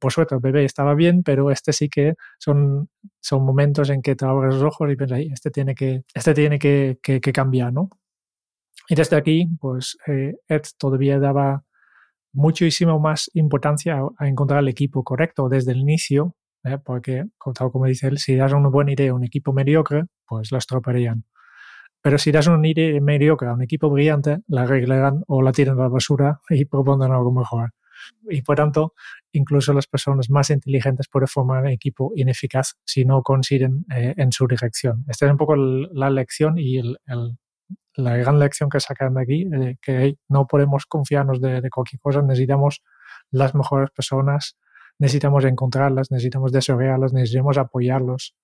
[0.00, 2.88] Por suerte, el bebé estaba bien, pero este sí que son,
[3.20, 6.58] son momentos en que te abres los ojos y piensas, este tiene que, este tiene
[6.58, 7.90] que, que, cambiar, ¿no?
[8.88, 11.64] Y desde aquí, pues eh, Ed todavía daba
[12.36, 16.78] muchísimo más importancia a, encontrar el equipo correcto desde el inicio, ¿eh?
[16.84, 20.52] porque, tal como dice él, si das una buena idea a un equipo mediocre, pues
[20.52, 21.24] lo estropearían.
[22.02, 25.78] Pero si das un IRE mediocre a un equipo brillante, la arreglarán o la tiran
[25.78, 27.70] a la basura y propondrán algo mejor.
[28.28, 28.92] Y por tanto,
[29.32, 34.30] incluso las personas más inteligentes pueden formar un equipo ineficaz si no coinciden eh, en
[34.30, 35.04] su dirección.
[35.08, 36.98] Esta es un poco la lección y el,
[37.94, 42.22] la gran lección que sacan de aquí, eh, que no podemos confiarnos de, cualquier cosa,
[42.22, 42.82] necesitamos
[43.30, 44.56] las mejores personas,
[44.98, 48.34] necesitamos encontrarlas, necesitamos desarrollarlas, necesitamos apoyarlos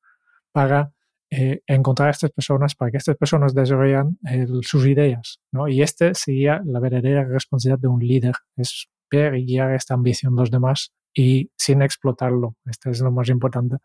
[0.53, 0.93] para
[1.31, 4.19] eh, encontrar a estas personas para que estas personas desarrollen
[4.63, 5.39] sus ideas.
[5.51, 5.69] ¿no?
[5.69, 10.35] Y este sería la verdadera responsabilidad de un líder, es ver y guiar esta ambición
[10.35, 12.57] de los demás y sin explotarlo.
[12.65, 13.77] Esto es lo más importante,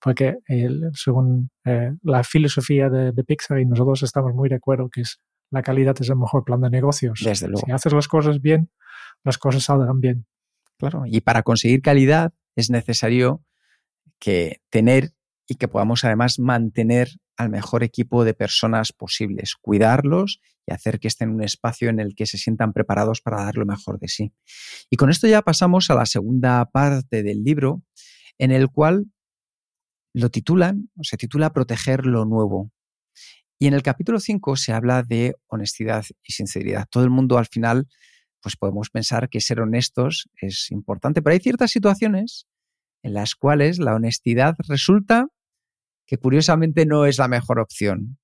[0.00, 0.38] porque
[0.94, 5.20] según eh, la filosofía de, Pixar, y nosotros estamos muy de acuerdo que es
[5.50, 7.20] la calidad es el mejor plan de negocios.
[7.24, 7.64] Desde luego.
[7.66, 8.70] Si haces las cosas bien,
[9.24, 10.26] las cosas saldrán bien.
[10.76, 13.42] Claro, y para conseguir calidad es necesario
[14.18, 15.12] que tener
[15.48, 21.08] y que podamos además mantener al mejor equipo de personas posibles, cuidarlos y hacer que
[21.08, 24.08] estén en un espacio en el que se sientan preparados para dar lo mejor de
[24.08, 24.32] sí.
[24.90, 27.82] Y con esto ya pasamos a la segunda parte del libro,
[28.38, 29.06] en el cual
[30.12, 32.72] lo titulan, o se titula Proteger lo nuevo.
[33.58, 36.86] Y en el capítulo 5 se habla de honestidad y sinceridad.
[36.90, 37.86] Todo el mundo al final,
[38.40, 42.46] pues podemos pensar que ser honestos es importante, pero hay ciertas situaciones
[43.02, 45.28] en las cuales la honestidad resulta
[46.06, 48.18] que curiosamente no es la mejor opción.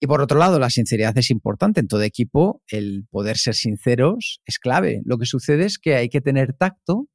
[0.00, 1.80] Y por otro lado, la sinceridad es importante.
[1.80, 5.02] En todo equipo, el poder ser sinceros es clave.
[5.04, 7.06] Lo que sucede es que hay que tener tacto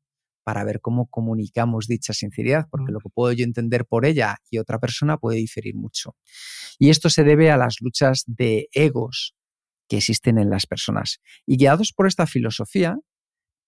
[0.43, 4.59] para ver cómo comunicamos dicha sinceridad, porque lo que puedo yo entender por ella y
[4.59, 6.15] otra persona puede diferir mucho.
[6.77, 9.33] Y esto se debe a las luchas de egos
[9.89, 11.19] que existen en las personas.
[11.47, 12.95] Y guiados por esta filosofía,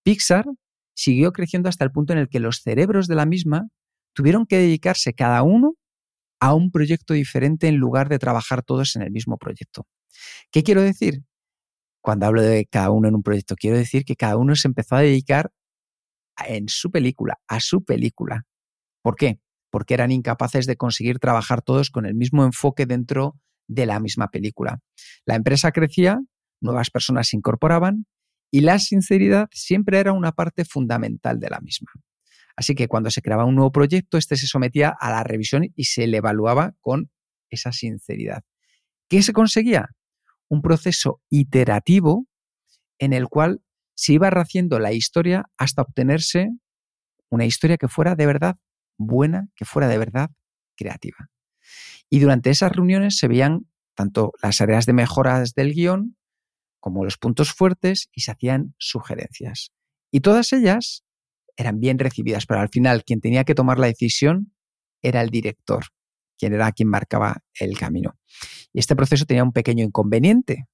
[0.04, 0.46] Pixar
[0.94, 3.70] siguió creciendo hasta el punto en el que los cerebros de la misma
[4.14, 5.74] tuvieron que dedicarse cada uno
[6.40, 9.88] a un proyecto diferente en lugar de trabajar todos en el mismo proyecto.
[10.52, 11.24] ¿Qué quiero decir?
[12.02, 14.96] Cuando hablo de cada uno en un proyecto, quiero decir que cada uno se empezó
[14.96, 15.52] a dedicar
[16.48, 18.46] en su película, a su película.
[19.02, 19.40] ¿Por qué?
[19.70, 24.30] Porque eran incapaces de conseguir trabajar todos con el mismo enfoque dentro de la misma
[24.30, 24.80] película.
[25.26, 26.20] La empresa crecía,
[26.62, 28.06] nuevas personas se incorporaban
[28.52, 31.92] y la sinceridad siempre era una parte fundamental de la misma.
[32.58, 35.86] Así que cuando se creaba un nuevo proyecto, este se sometía a la revisión y
[35.86, 37.12] se le evaluaba con
[37.50, 38.44] esa sinceridad.
[39.08, 39.90] ¿Qué se conseguía?
[40.50, 42.26] Un proceso iterativo
[42.98, 43.62] en el cual
[43.96, 46.50] se iba rehaciendo la historia hasta obtenerse
[47.30, 48.58] una historia que fuera de verdad
[48.98, 50.32] buena, que fuera de verdad
[50.76, 51.30] creativa.
[52.10, 56.18] Y durante esas reuniones se veían tanto las áreas de mejoras del guion
[56.80, 59.72] como los puntos fuertes y se hacían sugerencias.
[60.12, 61.04] Y todas ellas
[61.58, 64.54] eran bien recibidas, pero al final quien tenía que tomar la decisión
[65.02, 65.86] era el director,
[66.38, 68.18] quien era quien marcaba el camino.
[68.72, 70.68] Y este proceso tenía un pequeño inconveniente,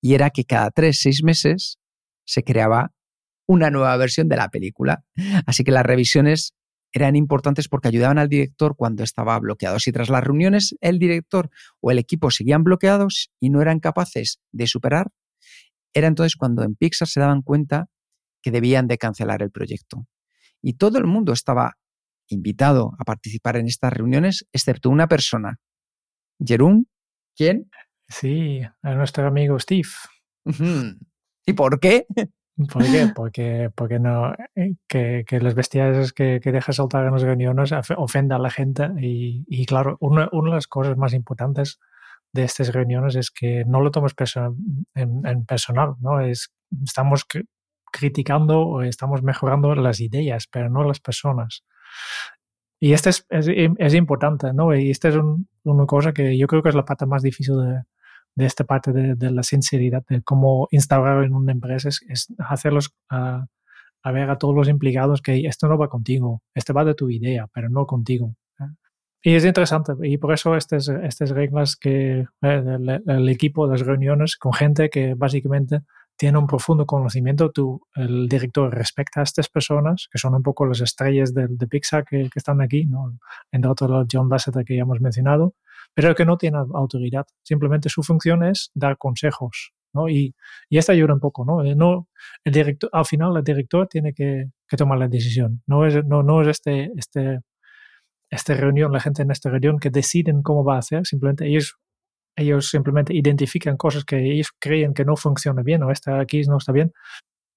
[0.00, 1.78] y era que cada tres, seis meses
[2.24, 2.92] se creaba
[3.46, 5.04] una nueva versión de la película.
[5.46, 6.54] Así que las revisiones
[6.92, 9.78] eran importantes porque ayudaban al director cuando estaba bloqueado.
[9.78, 11.50] Si tras las reuniones el director
[11.80, 15.10] o el equipo seguían bloqueados y no eran capaces de superar,
[15.92, 17.88] era entonces cuando en Pixar se daban cuenta
[18.42, 20.06] que debían de cancelar el proyecto.
[20.62, 21.74] Y todo el mundo estaba
[22.28, 25.58] invitado a participar en estas reuniones, excepto una persona.
[26.44, 26.88] Jerún,
[27.36, 27.70] ¿quién?
[28.08, 29.88] Sí, a nuestro amigo Steve.
[31.46, 32.06] ¿Y por qué?
[32.72, 33.10] ¿Por qué?
[33.14, 37.72] Porque, porque no, eh, que, que las bestias que, que deja saltar en los reuniones
[37.96, 41.78] ofenda a la gente y, y claro, una, una, de las cosas más importantes
[42.32, 44.14] de estas reuniones es que no lo tomes
[44.94, 46.20] en, en, personal, ¿no?
[46.20, 46.52] Es,
[46.84, 47.24] estamos
[47.92, 51.64] criticando o estamos mejorando las ideas, pero no las personas.
[52.80, 54.74] Y esto es, es, es importante, ¿no?
[54.74, 57.56] Y esta es un, una cosa que yo creo que es la parte más difícil
[57.56, 57.82] de,
[58.34, 62.28] de esta parte de, de, la sinceridad, de cómo instaurar en una empresa, es, es
[62.38, 63.44] hacerlos uh,
[64.02, 67.10] a ver a todos los implicados que esto no va contigo, esto va de tu
[67.10, 68.34] idea, pero no contigo.
[68.58, 68.64] ¿eh?
[69.22, 73.82] Y es interesante, y por eso estas, estas reglas que eh, el, el, equipo, las
[73.82, 75.82] reuniones con gente que básicamente
[76.20, 80.66] tiene un profundo conocimiento, tú, el director respecta a estas personas, que son un poco
[80.66, 83.18] las estrellas de, de Pixar que, que, están aquí, ¿no?
[83.50, 85.54] entre otros John Lasseter que ya hemos mencionado,
[85.94, 87.24] pero que no tiene autoridad.
[87.42, 90.10] Simplemente su función es dar consejos, ¿no?
[90.10, 90.34] Y,
[90.68, 91.64] y esto ayuda un poco, ¿no?
[91.64, 92.08] Eh, no
[92.44, 95.62] el director, al final el director tiene que, que, tomar la decisión.
[95.66, 97.40] No es, no, no es este, este,
[98.28, 101.78] esta reunión, la gente en esta reunión que deciden cómo va a hacer, simplemente ellos,
[102.36, 106.58] ellos simplemente identifican cosas que ellos creen que no funcionan bien o esta aquí no
[106.58, 106.92] está bien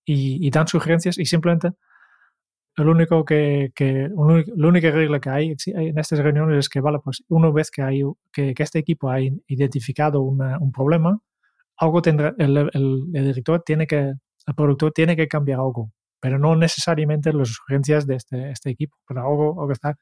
[0.06, 1.72] y, y dan sugerencias y simplemente
[2.76, 7.00] lo único que, que la única regla que hay en estas reuniones es que, vale,
[7.04, 8.02] pues una vez que, hay,
[8.32, 11.20] que, que este equipo ha identificado una, un problema,
[11.78, 12.72] algo tendrá, el, el,
[13.14, 14.14] el, director tiene que,
[14.48, 18.98] el productor tiene que cambiar algo, pero no necesariamente las sugerencias de este, este equipo,
[19.08, 19.96] pero algo, algo está.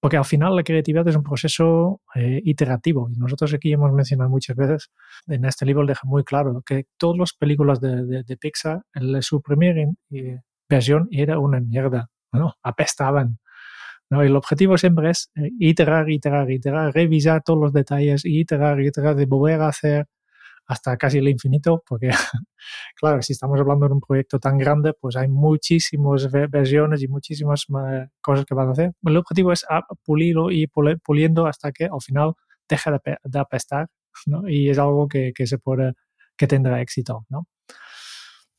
[0.00, 4.30] Porque al final la creatividad es un proceso eh, iterativo y nosotros aquí hemos mencionado
[4.30, 4.90] muchas veces,
[5.26, 9.22] en este libro deja muy claro que todas las películas de, de, de Pixar, el,
[9.22, 9.76] su primer
[10.10, 12.54] eh, versión era una mierda, ¿no?
[12.62, 13.38] apestaban.
[14.08, 14.22] ¿no?
[14.22, 19.26] El objetivo siempre es eh, iterar, iterar, iterar, revisar todos los detalles, iterar, iterar, de
[19.26, 20.06] volver a hacer
[20.66, 22.10] hasta casi el infinito, porque,
[22.96, 27.66] claro, si estamos hablando de un proyecto tan grande, pues hay muchísimas versiones y muchísimas
[28.20, 28.92] cosas que van a hacer.
[29.04, 29.64] El objetivo es
[30.04, 32.34] pulirlo y puliendo hasta que al final
[32.68, 33.88] deje de, de apestar,
[34.26, 34.48] ¿no?
[34.48, 35.94] Y es algo que, que se puede,
[36.36, 37.46] que tendrá éxito, ¿no?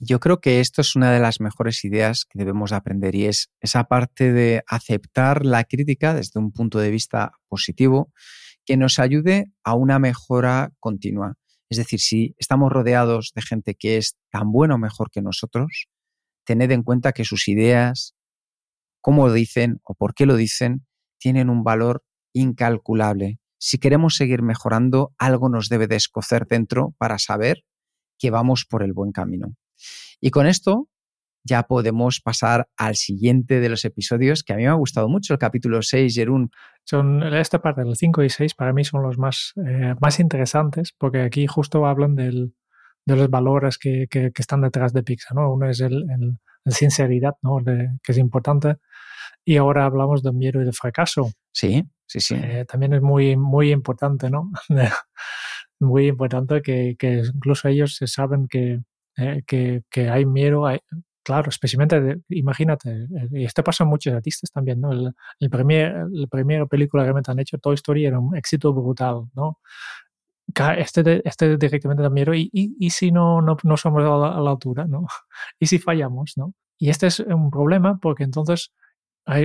[0.03, 3.51] Yo creo que esto es una de las mejores ideas que debemos aprender y es
[3.59, 8.11] esa parte de aceptar la crítica desde un punto de vista positivo
[8.65, 11.35] que nos ayude a una mejora continua.
[11.71, 15.87] Es decir, si estamos rodeados de gente que es tan buena o mejor que nosotros,
[16.43, 18.13] tened en cuenta que sus ideas,
[18.99, 20.85] cómo lo dicen o por qué lo dicen,
[21.17, 22.03] tienen un valor
[22.33, 23.39] incalculable.
[23.57, 27.63] Si queremos seguir mejorando, algo nos debe de escocer dentro para saber
[28.19, 29.55] que vamos por el buen camino.
[30.19, 30.89] Y con esto
[31.43, 35.33] ya podemos pasar al siguiente de los episodios que a mí me ha gustado mucho,
[35.33, 36.51] el capítulo 6, Jerún.
[36.83, 40.93] Son, esta parte del 5 y 6 para mí son los más, eh, más interesantes
[40.97, 42.53] porque aquí justo hablan del,
[43.05, 45.35] de los valores que, que, que, están detrás de Pixar.
[45.35, 45.53] ¿no?
[45.53, 47.59] Uno es el, el, el sinceridad, ¿no?
[47.63, 48.77] De, que es importante.
[49.43, 51.31] Y ahora hablamos del miedo y del fracaso.
[51.51, 52.35] Sí, sí, sí.
[52.35, 54.51] Eh, también es muy, muy importante, ¿no?
[55.79, 58.81] muy importante que, que incluso ellos se saben que,
[59.17, 60.79] eh, que, que, hay miedo, hay,
[61.23, 64.91] claro, especialmente, imagínate, eh, y esto pasa en muchos artistas también, ¿no?
[64.91, 68.73] El, el primer, la primera película que realmente han hecho, Toy Story, era un éxito
[68.73, 69.59] brutal, ¿no?
[70.77, 74.41] Este, este directamente miedo, y, y, y si no, no, no somos a la, a
[74.41, 75.05] la, altura, ¿no?
[75.59, 76.53] Y si fallamos, ¿no?
[76.77, 78.73] Y este es un problema porque entonces,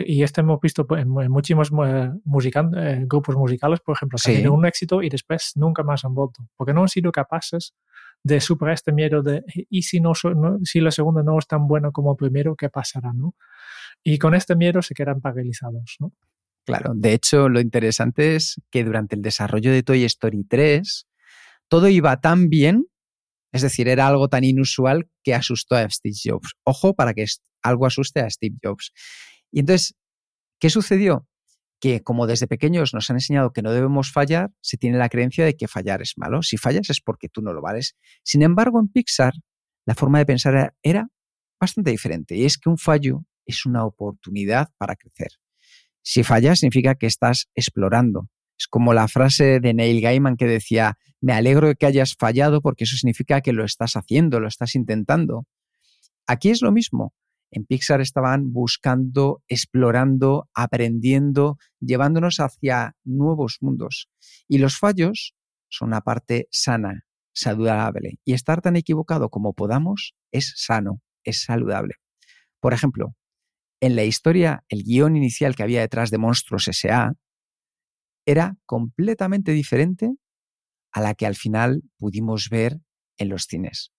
[0.07, 4.22] y este hemos visto en, en muchísimos eh, musical, eh, grupos musicales, por ejemplo, que
[4.22, 4.33] sí.
[4.33, 7.74] tenido un éxito y después nunca más han vuelto, porque no han sido capaces
[8.23, 11.69] de superar este miedo de y si no, no, si la segunda no es tan
[11.69, 13.12] buena como primero, ¿qué pasará?
[13.12, 13.35] ¿no?
[14.03, 15.97] Y con este miedo se quedan paralizados.
[16.01, 16.12] ¿no?
[16.64, 21.07] Claro, de hecho lo interesante es que durante el desarrollo de Toy Story 3
[21.69, 22.87] todo iba tan bien,
[23.53, 26.55] es decir, era algo tan inusual que asustó a Steve Jobs.
[26.64, 27.25] Ojo para que
[27.62, 28.93] algo asuste a Steve Jobs.
[29.51, 29.95] Y entonces,
[30.59, 31.27] ¿qué sucedió?
[31.81, 35.45] Que como desde pequeños nos han enseñado que no debemos fallar, se tiene la creencia
[35.45, 36.43] de que fallar es malo.
[36.43, 37.97] Si fallas es porque tú no lo vales.
[38.22, 39.35] Sin embargo, en Pixar,
[39.85, 41.09] la forma de pensar era
[41.61, 45.29] bastante diferente y es que un fallo es una oportunidad para crecer.
[46.03, 48.29] Si fallas significa que estás explorando.
[48.59, 52.62] Es como la frase de Neil Gaiman que decía, me alegro de que hayas fallado
[52.62, 55.47] porque eso significa que lo estás haciendo, lo estás intentando.
[56.27, 57.12] Aquí es lo mismo.
[57.57, 64.11] En Pixar estaban buscando, explorando, aprendiendo, llevándonos hacia nuevos mundos.
[64.47, 65.35] Y los fallos
[65.71, 68.19] son una parte sana, saludable.
[68.27, 71.95] Y estar tan equivocado como podamos es sano, es saludable.
[72.61, 73.15] Por ejemplo,
[73.81, 77.15] en la historia, el guion inicial que había detrás de Monstruos S.A.
[78.27, 80.13] era completamente diferente
[80.93, 82.81] a la que al final pudimos ver
[83.17, 83.93] en los cines.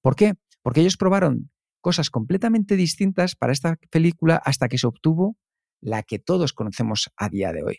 [0.00, 0.32] ¿Por qué?
[0.62, 1.50] Porque ellos probaron
[1.82, 5.36] cosas completamente distintas para esta película hasta que se obtuvo
[5.82, 7.78] la que todos conocemos a día de hoy.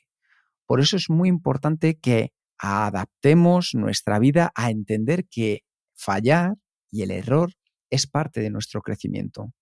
[0.67, 5.63] Por eso es muy importante que adaptemos nuestra vida a entender que
[5.95, 6.55] fallar
[6.91, 7.53] y el error
[7.89, 9.53] es parte de nuestro crecimiento.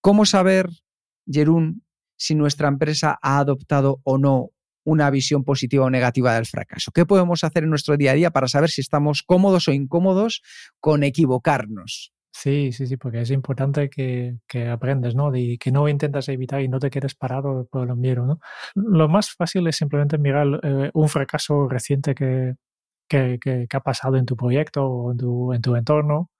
[0.00, 0.68] ¿Cómo saber,
[1.26, 1.84] Jerún,
[2.16, 4.50] si nuestra empresa ha adoptado o no
[4.84, 6.90] una visión positiva o negativa del fracaso?
[6.92, 10.42] ¿Qué podemos hacer en nuestro día a día para saber si estamos cómodos o incómodos
[10.80, 12.12] con equivocarnos?
[12.40, 15.34] Sí, sí, sí, porque es importante que, que aprendas, ¿no?
[15.34, 18.38] Y que no intentas evitar y no te quedes parado por el miedo, ¿no?
[18.76, 22.54] Lo más fácil es simplemente mirar eh, un fracaso reciente que,
[23.08, 26.30] que, que, ha pasado en tu proyecto o en tu, en tu entorno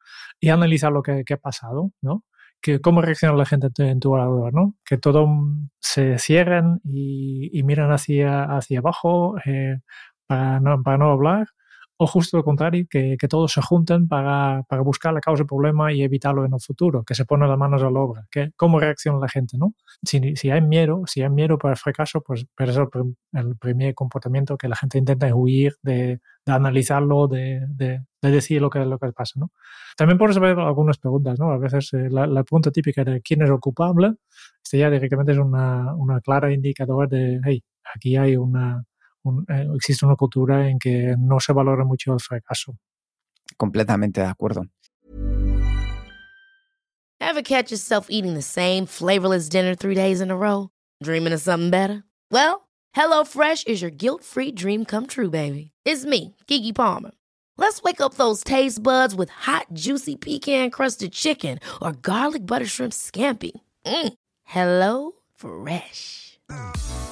[0.41, 2.25] y analizar lo que, ha pasado, ¿no?
[2.61, 4.77] Que cómo reacciona la gente en tu alrededor, ¿no?
[4.85, 5.29] Que todo
[5.81, 9.81] se cierren y, y miran hacia, hacia abajo eh,
[10.29, 11.49] para, para no hablar
[12.01, 15.49] o justo lo contrario, que, que todos se junten para, para, buscar la causa del
[15.49, 18.53] problema y evitarlo en el futuro, que se ponen las manos a la obra, que,
[18.57, 19.75] cómo reacciona la gente, ¿no?
[20.05, 23.57] Si, si hay miedo, si hay miedo para el fracaso, pues pero es el, el,
[23.57, 28.71] primer comportamiento que la gente intenta huir de, de analizarlo, de, de, de, decir lo
[28.71, 29.51] que, lo que pasa, ¿no?
[29.97, 31.51] También por saber algunas preguntas, ¿no?
[31.51, 34.15] A veces eh, la, la, pregunta típica de quién es el culpable,
[34.63, 38.85] este ya directamente es una, una clara indicador de, hey, aquí hay una,
[39.25, 42.77] un, eh, existe una cultura en que no se valora mucho el fracaso.
[43.57, 44.63] Completamente de acuerdo.
[47.21, 50.71] Ever catch yourself eating the same flavorless dinner three days in a row?
[51.03, 52.05] Dreaming of something better?
[52.31, 55.73] Well, HelloFresh is your guilt-free dream come true, baby.
[55.85, 57.11] It's me, Kiki Palmer.
[57.57, 62.93] Let's wake up those taste buds with hot, juicy pecan-crusted chicken or garlic butter shrimp
[62.93, 63.51] scampi.
[63.85, 64.13] Mm.
[64.45, 66.39] Hello Fresh.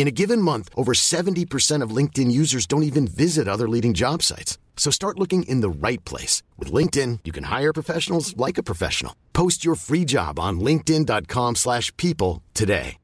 [0.00, 4.22] In a given month, over 70% of LinkedIn users don't even visit other leading job
[4.22, 4.56] sites.
[4.74, 6.42] So start looking in the right place.
[6.56, 9.12] With LinkedIn, you can hire professionals like a professional.
[9.34, 12.96] Post your free job on linkedin.com slash people today.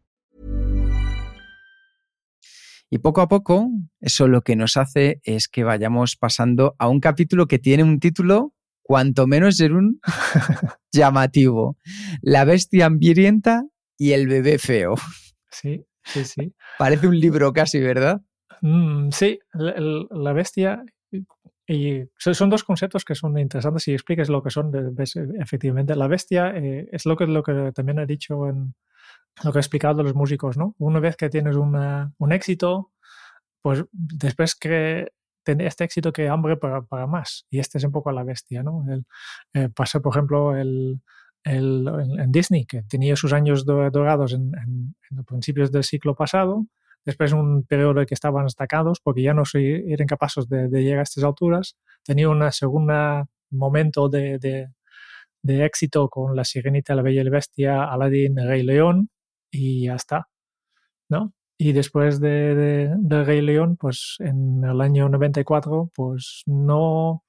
[2.90, 3.68] Y poco a poco,
[4.00, 8.00] eso lo que nos hace es que vayamos pasando a un capítulo que tiene un
[8.00, 10.00] título cuanto menos ser un
[10.92, 11.76] llamativo.
[12.22, 13.64] La bestia hambrienta
[13.98, 14.94] y el bebé feo.
[15.50, 16.54] Sí, Sí, sí.
[16.78, 18.22] Parece un libro casi, ¿verdad?
[18.62, 19.74] Mm, sí, la,
[20.10, 20.84] la, bestia.
[21.66, 25.96] Y son dos conceptos que son interesantes si explicas lo que son, ves, efectivamente.
[25.96, 28.74] La bestia eh, es lo que, lo que también he dicho en
[29.42, 30.74] lo que he explicado a los músicos, ¿no?
[30.78, 32.92] Una vez que tienes una, un éxito,
[33.62, 35.12] pues después que
[35.44, 37.46] este éxito que hambre para, para, más.
[37.50, 38.84] Y este es un poco la bestia, ¿no?
[38.88, 39.04] El,
[39.52, 41.00] eh, pasa, por ejemplo, el,
[41.46, 44.52] en Disney, que tenía sus años dorados en,
[45.10, 46.66] los principios del siglo pasado,
[47.04, 51.02] después un periodo en que estaban destacados porque ya no eran capaces de, llegar a
[51.02, 54.68] estas alturas, tenía una segunda momento de,
[55.44, 59.10] éxito con La Sirenita, La Bella y la Bestia, Aladdin, Rey León
[59.50, 60.28] y ya está,
[61.08, 61.32] ¿no?
[61.58, 67.24] Y después de, de, Rey León, pues en el año 94, pues no,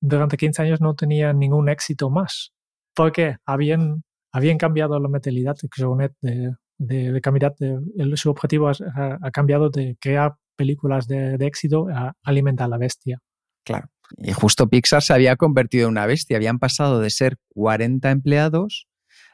[0.00, 2.52] durante 15 años no tenía ningún éxito más
[3.00, 10.34] porque habían, habían cambiado la mentalidad de, de, de, su objetivo ha, cambiado de crear
[10.54, 13.18] películas de, éxito a alimentar la bestia.
[13.64, 13.88] Claro.
[14.18, 16.36] Y justo Pixar se había convertido en una bestia.
[16.36, 18.86] Habían pasado de ser 40 empleados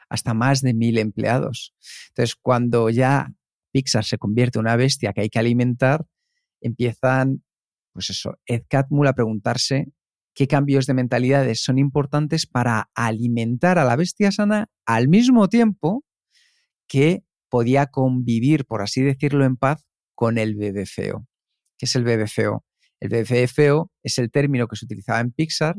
[0.07, 1.75] hasta más de 1000 empleados.
[2.11, 3.33] Entonces, cuando ya
[3.73, 6.05] Pixar se convierte en una bestia que hay que alimentar,
[6.61, 7.43] empiezan,
[7.91, 9.89] pues eso, Ed Catmull a preguntarse
[10.37, 16.05] qué cambios de mentalidades son importantes para alimentar a la bestia sana al mismo tiempo
[16.87, 19.83] que podía convivir, por así decirlo, en paz
[20.13, 21.25] con el bebé feo.
[21.75, 22.63] ¿Qué es el bebé feo?
[22.99, 25.75] El bebé feo es el término que se utilizaba en Pixar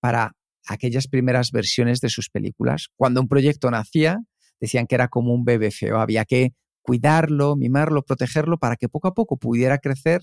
[0.00, 0.32] para
[0.66, 2.88] aquellas primeras versiones de sus películas.
[2.96, 4.18] Cuando un proyecto nacía,
[4.60, 5.98] decían que era como un bebé feo.
[5.98, 6.50] Había que
[6.82, 10.20] cuidarlo, mimarlo, protegerlo para que poco a poco pudiera crecer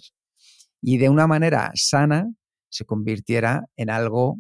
[0.84, 2.28] y de una manera sana
[2.72, 4.40] se convirtiera en algo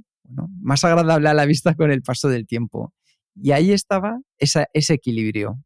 [0.62, 2.94] más agradable a la vista con el paso del tiempo.
[3.36, 5.60] Y ahí estaba esa, ese equilibrio.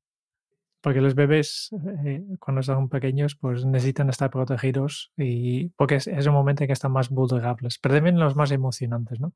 [0.82, 1.70] porque los bebés
[2.05, 6.68] eh, cuando son pequeños pues necesitan estar protegidos y porque es, es, un momento en
[6.68, 9.34] que están más vulnerables, pero también los más emocionantes, ¿no?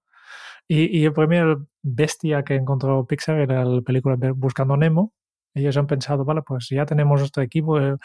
[0.67, 5.13] Y, y el primer bestia que encontró Pixar era la película Buscando Nemo,
[5.59, 7.95] ellos han pensado, vale, pues ya tenemos nuestro equipo, eh,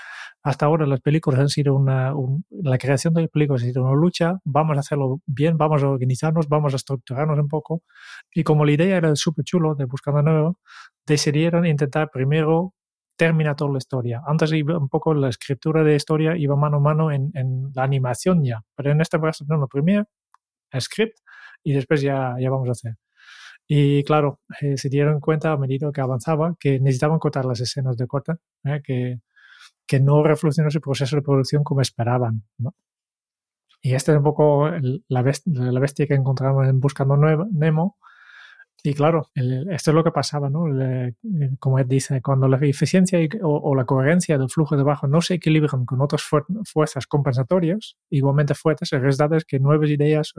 [0.42, 2.12] hasta ahora las películas han sido una,
[2.50, 6.48] la creación de películas ha sido una lucha, vamos a hacerlo bien, vamos a organizarnos,
[6.48, 7.82] vamos a estructurarnos un poco.
[8.32, 10.59] Y como la idea era súper chulo de Buscando Nuevo,
[11.07, 12.74] decidieron intentar primero
[13.16, 14.22] terminar toda la historia.
[14.26, 17.84] Antes iba un poco la escritura de historia iba mano a mano en, en la
[17.84, 20.07] animación ya, pero en este caso no, lo primero,
[20.80, 21.18] script,
[21.62, 22.94] y después ya, ya vamos a hacer.
[23.67, 27.97] Y claro, eh, se dieron cuenta a medida que avanzaba que necesitaban cortar las escenas
[27.97, 28.33] de corte,
[28.65, 28.81] ¿eh?
[28.85, 29.21] que,
[29.87, 32.45] que no revolucionó su proceso de producción como esperaban.
[32.59, 32.75] ¿no?
[33.83, 34.71] Y esta es un poco
[35.09, 37.99] la, bestia, la bestia que encontramos en Buscando Nemo,
[38.87, 40.66] y claro, esto es lo que pasaba, ¿no?
[41.59, 45.32] como él dice, cuando la eficiencia o, la coherencia del flujo de bajo no se
[45.35, 50.35] equilibran con otras fuerzas compensatorias, igualmente fuertes, el resultado es que nuevas ideas,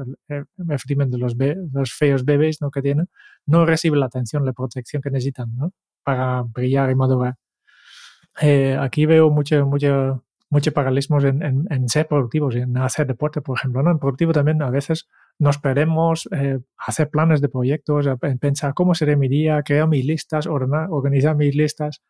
[0.69, 1.35] efectivamente los,
[1.73, 2.69] los feos bebés ¿no?
[2.69, 3.09] que tienen,
[3.47, 5.71] no reciben la atención, la protección que necesitan ¿no?
[6.03, 7.37] para brillar y madurar.
[8.39, 13.41] Eh, aquí veo mucho, mucho, mucho paralelismos en, en, en, ser productivos, en hacer deporte,
[13.41, 13.81] por ejemplo.
[13.81, 13.89] ¿no?
[13.89, 15.07] En productivo también a veces
[15.39, 18.07] nos esperemos eh, hacer planes de proyectos,
[18.39, 22.01] pensar cómo será mi día, crear mis listas, organizar mis listas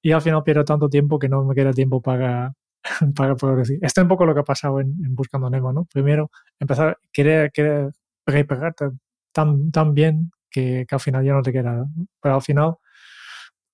[0.00, 2.54] y al final pierdo tanto tiempo que no me queda tiempo para,
[3.16, 3.78] para producir.
[3.82, 5.86] Esto es un poco lo que ha pasado en, Buscando Nemo, ¿no?
[5.92, 7.90] Primero, empezar a querer, querer
[8.24, 8.90] prepararte
[9.32, 11.86] tan, tan bien que, que, al final ya no te queda.
[12.20, 12.76] Pero al final,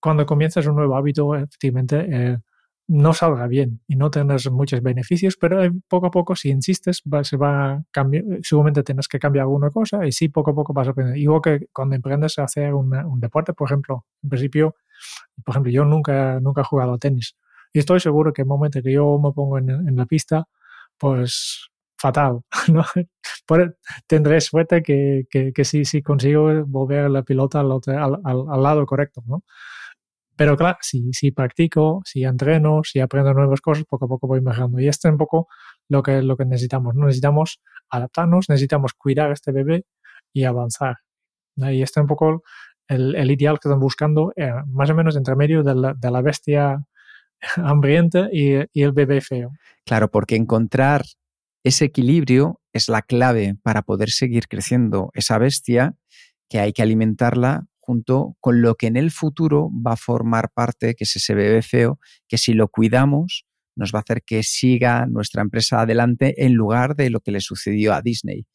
[0.01, 2.39] cuando comienzas un nuevo hábito, efectivamente, eh,
[2.91, 7.03] no salga bien y no tienes muchos beneficios, pero eh, poco a poco, si insistes,
[7.23, 10.73] se va a cambiar, seguramente tienes que cambiar alguna cosa y sí, poco a poco
[10.73, 11.17] vas a aprender.
[11.17, 14.75] Igual que cuando emprendes a hacer un deporte, por ejemplo, en principio,
[15.45, 17.37] por ejemplo, yo nunca, nunca he jugado tenis
[17.73, 20.49] y estoy seguro que el momento que yo me pongo en, la pista,
[20.99, 22.85] pues fatal, ¿no?
[24.09, 29.23] tendré suerte que, que, que sí, consigo volver la pilota al, al, al lado correcto.
[30.41, 34.41] Pero claro, si, si practico, si entreno, si aprendo nuevas cosas, poco a poco voy
[34.41, 34.81] mejorando.
[34.81, 35.49] Y esto es un poco
[35.87, 36.95] lo que, lo que necesitamos.
[36.95, 37.05] ¿no?
[37.05, 37.61] Necesitamos
[37.91, 39.85] adaptarnos, necesitamos cuidar a este bebé
[40.33, 40.97] y avanzar.
[41.57, 42.43] Y este es un poco
[42.89, 46.11] el, el ideal que están buscando, eh, más o menos entre medio de la, de
[46.11, 46.87] la bestia
[47.57, 49.53] hambrienta y, y el bebé feo.
[49.85, 51.03] Claro, porque encontrar
[51.65, 55.97] ese equilibrio es la clave para poder seguir creciendo esa bestia
[56.49, 60.95] que hay que alimentarla junto con lo que en el futuro va a formar parte,
[60.95, 65.07] que es ese bebé feo, que si lo cuidamos nos va a hacer que siga
[65.07, 68.47] nuestra empresa adelante en lugar de lo que le sucedió a Disney.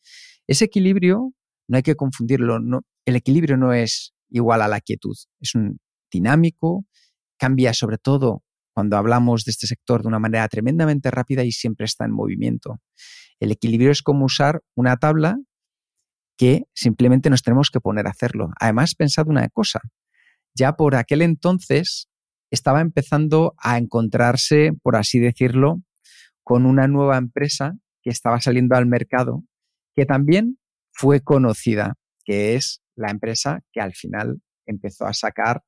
[0.47, 1.33] Ese equilibrio
[1.67, 2.59] no hay que confundirlo,
[3.05, 5.79] el equilibrio no es igual a la quietud, es un
[6.11, 6.85] dinámico,
[7.37, 11.85] cambia sobre todo cuando hablamos de este sector de una manera tremendamente rápida y siempre
[11.85, 12.79] está en movimiento.
[13.39, 15.37] El equilibrio es como usar una tabla
[16.37, 18.51] que simplemente nos tenemos que poner a hacerlo.
[18.59, 19.81] Además, pensad una cosa,
[20.53, 22.09] ya por aquel entonces
[22.51, 25.81] estaba empezando a encontrarse, por así decirlo,
[26.43, 29.43] con una nueva empresa que estaba saliendo al mercado,
[29.95, 30.59] que también
[30.91, 35.63] fue conocida, que es la empresa que al final empezó a sacar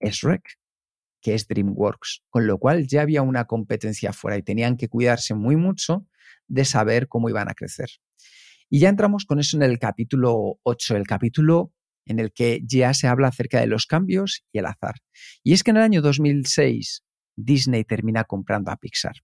[0.00, 0.42] SREC,
[1.20, 5.34] que es DreamWorks, con lo cual ya había una competencia fuera y tenían que cuidarse
[5.34, 6.06] muy mucho
[6.48, 7.90] de saber cómo iban a crecer.
[8.70, 11.72] Y ya entramos con eso en el capítulo 8, el capítulo
[12.06, 14.94] en el que ya se habla acerca de los cambios y el azar.
[15.42, 17.04] Y es que en el año 2006
[17.36, 19.16] Disney termina comprando a Pixar.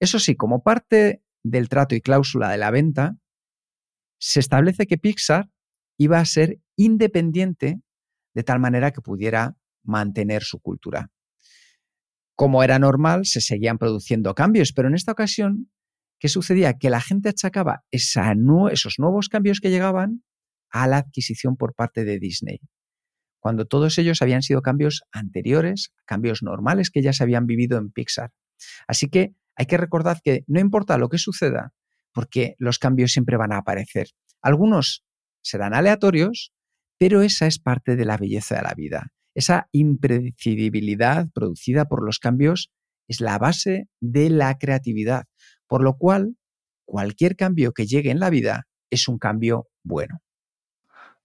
[0.00, 3.18] Eso sí, como parte del trato y cláusula de la venta,
[4.18, 5.50] se establece que Pixar
[5.98, 7.80] iba a ser independiente
[8.34, 11.10] de tal manera que pudiera mantener su cultura.
[12.34, 15.70] Como era normal, se seguían produciendo cambios, pero en esta ocasión
[16.22, 16.74] ¿Qué sucedía?
[16.78, 20.22] Que la gente achacaba esos nuevos cambios que llegaban
[20.70, 22.60] a la adquisición por parte de Disney,
[23.40, 27.90] cuando todos ellos habían sido cambios anteriores, cambios normales que ya se habían vivido en
[27.90, 28.30] Pixar.
[28.86, 31.72] Así que hay que recordar que no importa lo que suceda,
[32.12, 34.06] porque los cambios siempre van a aparecer.
[34.42, 35.04] Algunos
[35.42, 36.52] serán aleatorios,
[36.98, 39.08] pero esa es parte de la belleza de la vida.
[39.34, 42.70] Esa impredecibilidad producida por los cambios
[43.08, 45.24] es la base de la creatividad.
[45.72, 46.36] Por lo cual,
[46.84, 50.20] cualquier cambio que llegue en la vida es un cambio bueno.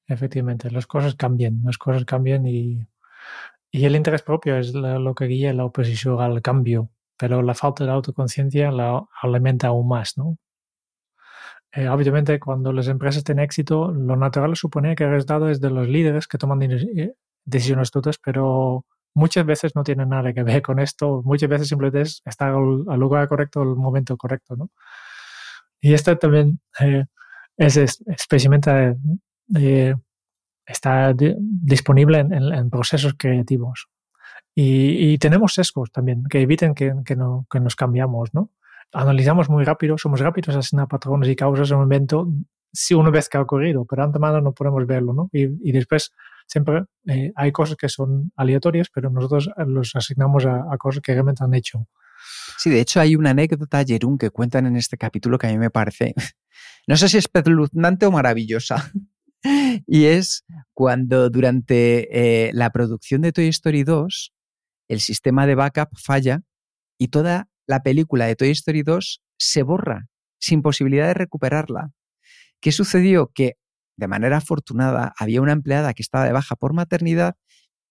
[0.08, 2.88] Efectivamente, las cosas cambian, las cosas cambian y,
[3.74, 7.92] el interés propio es lo que guía la oposición al cambio, pero la falta de
[7.92, 10.38] autoconciencia la alimenta aún más, ¿no?
[11.74, 15.72] Eh, obviamente, cuando las empresas tienen éxito, lo natural supone que el resultado es de
[15.72, 20.62] los líderes que toman eh, decisiones todas, pero muchas veces no tiene nada que ver
[20.62, 24.70] con esto, muchas veces simplemente es estar al, lugar correcto, al momento correcto, ¿no?
[25.80, 27.06] Y esto también eh,
[27.58, 28.96] es, especialmente
[29.56, 29.96] eh,
[30.66, 33.88] está disponible en, procesos creativos.
[34.54, 38.52] Y, tenemos sesgos también que eviten que, que, no, que nos cambiamos, ¿no?
[38.92, 42.28] Analizamos muy rápido, somos rápidos a asignar patrones y causas en un evento
[42.74, 45.30] si una vez que ha ocurrido, pero antemano no podemos verlo, ¿no?
[45.32, 46.12] Y, y después
[46.48, 51.44] siempre eh, hay cosas que son aleatorias, pero nosotros los asignamos a, cosas que realmente
[51.44, 51.88] han hecho.
[52.58, 55.58] Sí, de hecho hay una anécdota, Jerún, que cuentan en este capítulo que a mí
[55.58, 56.16] me parece,
[56.88, 58.92] no sé si es espeluznante o maravillosa.
[59.86, 64.34] y es cuando durante eh, la producción de Toy Story 2
[64.88, 66.42] el sistema de backup falla
[66.98, 70.08] y toda la película de Toy Story 2 se borra
[70.40, 71.92] sin posibilidad de recuperarla.
[72.60, 73.32] ¿Qué sucedió?
[73.34, 73.58] Que
[73.98, 77.36] de manera afortunada había una empleada que estaba de baja por maternidad,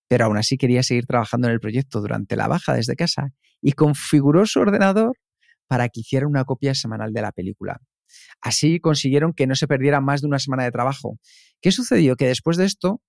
[0.09, 3.73] pero aún así quería seguir trabajando en el proyecto durante la baja desde casa y
[3.73, 5.17] configuró su ordenador
[5.67, 7.81] para que hiciera una copia semanal de la película.
[8.41, 11.19] Así consiguieron que no se perdiera más de una semana de trabajo.
[11.61, 12.15] ¿Qué sucedió?
[12.15, 13.03] Que después de esto,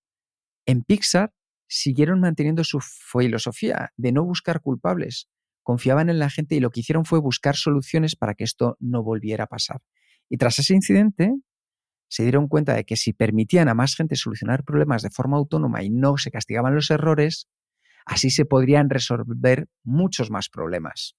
[0.65, 1.31] en Pixar
[1.67, 5.29] siguieron manteniendo su filosofía de no buscar culpables.
[5.61, 9.03] Confiaban en la gente y lo que hicieron fue buscar soluciones para que esto no
[9.03, 9.81] volviera a pasar.
[10.29, 11.33] Y tras ese incidente,
[12.07, 15.83] se dieron cuenta de que si permitían a más gente solucionar problemas de forma autónoma
[15.83, 17.47] y no se castigaban los errores,
[18.05, 21.15] así se podrían resolver muchos más problemas.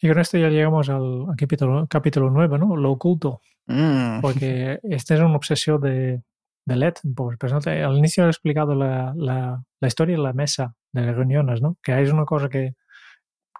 [0.00, 2.76] Y con esto ya llegamos al, capítulo, capítulo 9, ¿no?
[2.76, 3.42] Lo oculto.
[3.66, 4.20] Mm.
[4.20, 6.22] Porque esta es una obsesión de,
[6.64, 6.94] de LED.
[7.14, 11.76] Pues, al inicio he explicado la, la, la, historia de la mesa de reuniones, ¿no?
[11.82, 12.74] Que es una cosa que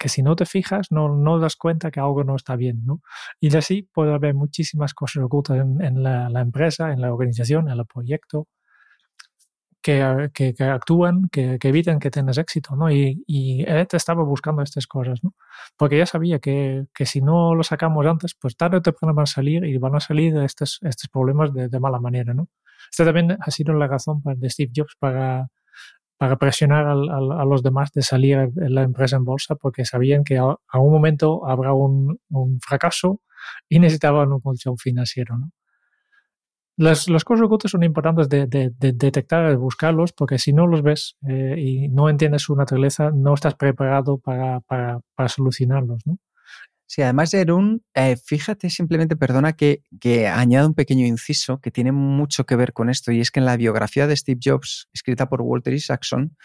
[0.01, 2.81] que si no te fijas no, no das cuenta que algo no está bien.
[2.87, 3.03] ¿no?
[3.39, 7.85] Y así puede haber muchísimas cosas ocultas en, la, empresa, en la organización, en el
[7.85, 8.49] proyecto,
[9.83, 12.77] que, que, actúan, que, que, eviten que tengas éxito.
[12.77, 12.91] ¿no?
[12.91, 15.35] Y, y él estaba buscando estas cosas, ¿no?
[15.77, 19.25] porque ya sabía que, que, si no lo sacamos antes, pues tarde o temprano van
[19.25, 22.33] a salir y van a salir estos, estos problemas de, de mala manera.
[22.33, 22.49] ¿no?
[22.91, 25.49] Esta también ha sido la razón de Steve Jobs para
[26.21, 30.55] para presionar a los demás de salir la empresa en bolsa porque sabían que a,
[30.75, 32.21] un momento habrá un,
[32.61, 33.23] fracaso
[33.71, 35.39] y necesitaban un colchón financiero.
[35.39, 35.51] ¿no?
[36.77, 41.55] Las, cosas ocultas son importantes de, detectar, de buscarlos, porque si no los ves eh,
[41.57, 46.03] y no entiendes su naturaleza, no estás preparado para, para, para solucionarlos.
[46.05, 46.19] ¿no?
[46.93, 51.93] Sí, además, Jerún, eh, fíjate simplemente, perdona que, que añado un pequeño inciso que tiene
[51.93, 55.29] mucho que ver con esto, y es que en la biografía de Steve Jobs, escrita
[55.29, 56.37] por Walter Isaacson,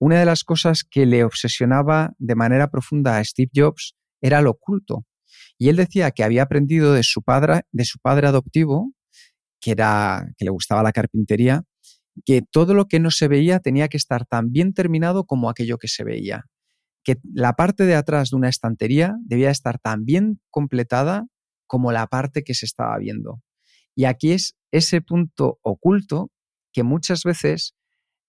[0.00, 4.50] una de las cosas que le obsesionaba de manera profunda a Steve Jobs era lo
[4.50, 5.06] oculto.
[5.58, 8.92] Y él decía que había aprendido de su padre, de su padre adoptivo,
[9.60, 11.62] que, era, que le gustaba la carpintería,
[12.24, 15.78] que todo lo que no se veía tenía que estar tan bien terminado como aquello
[15.78, 16.46] que se veía
[17.08, 21.24] que la parte de atrás de una estantería debía estar tan bien completada
[21.66, 23.40] como la parte que se estaba viendo.
[23.94, 26.30] Y aquí es ese punto oculto
[26.70, 27.74] que muchas veces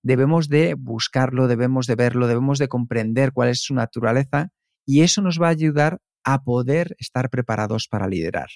[0.02, 4.48] debemos de buscarlo, debemos de verlo, debemos de comprender cuál es su naturaleza
[4.86, 8.48] y eso nos va a ayudar a poder estar preparados para liderar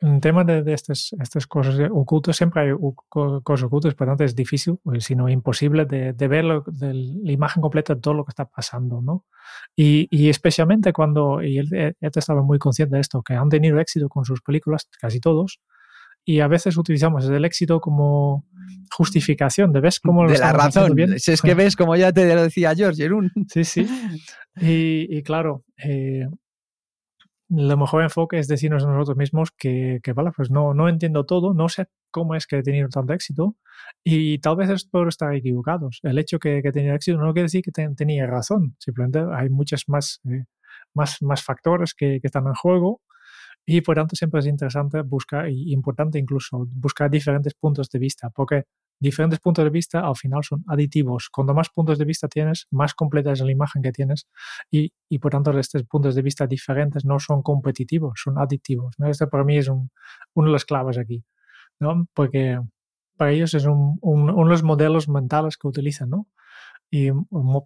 [0.00, 2.70] en tema de, estas, estas cosas ocultas, siempre hay
[3.08, 6.94] cosas ocultas, por lo tanto es difícil, pues, si no imposible, de, de ver de
[6.94, 9.24] la imagen completa de todo lo que está pasando, ¿no?
[9.74, 13.80] Y, y especialmente cuando, y él, él, estaba muy consciente de esto, que han tenido
[13.80, 15.60] éxito con sus películas, casi todos,
[16.24, 18.46] y a veces utilizamos el éxito como
[18.92, 21.18] justificación de ves cómo de la razón bien?
[21.18, 23.86] si es que ves como ya te lo decía George Jerún sí sí
[24.60, 26.28] y, y claro eh,
[27.54, 31.26] lo mejor enfoque es decirnos a nosotros mismos que, que, vale, pues no, no entiendo
[31.26, 33.56] todo, no sé cómo es que he tenido tanto éxito
[34.02, 36.00] y tal vez es por estar equivocados.
[36.02, 39.50] El hecho que, que he tenido éxito no quiere decir que tenía razón, simplemente hay
[39.50, 40.44] muchos más, eh,
[40.94, 43.02] más, más factores que, que, están en juego
[43.66, 48.30] y por tanto siempre es interesante buscar, y importante incluso, buscar diferentes puntos de vista,
[48.30, 48.64] porque
[49.02, 51.28] diferentes puntos de vista al final son aditivos.
[51.30, 54.28] Cuanto más puntos de vista tienes, más completa es la imagen que tienes
[54.70, 58.94] y, y por tanto estos puntos de vista diferentes no son competitivos, son aditivos.
[58.98, 59.08] ¿no?
[59.08, 59.90] Este para mí es un,
[60.34, 61.24] uno de las claves aquí,
[61.80, 62.06] ¿no?
[62.14, 62.60] porque
[63.16, 66.10] para ellos es un, uno de los modelos mentales que utilizan.
[66.10, 66.28] ¿no?
[66.90, 67.10] Y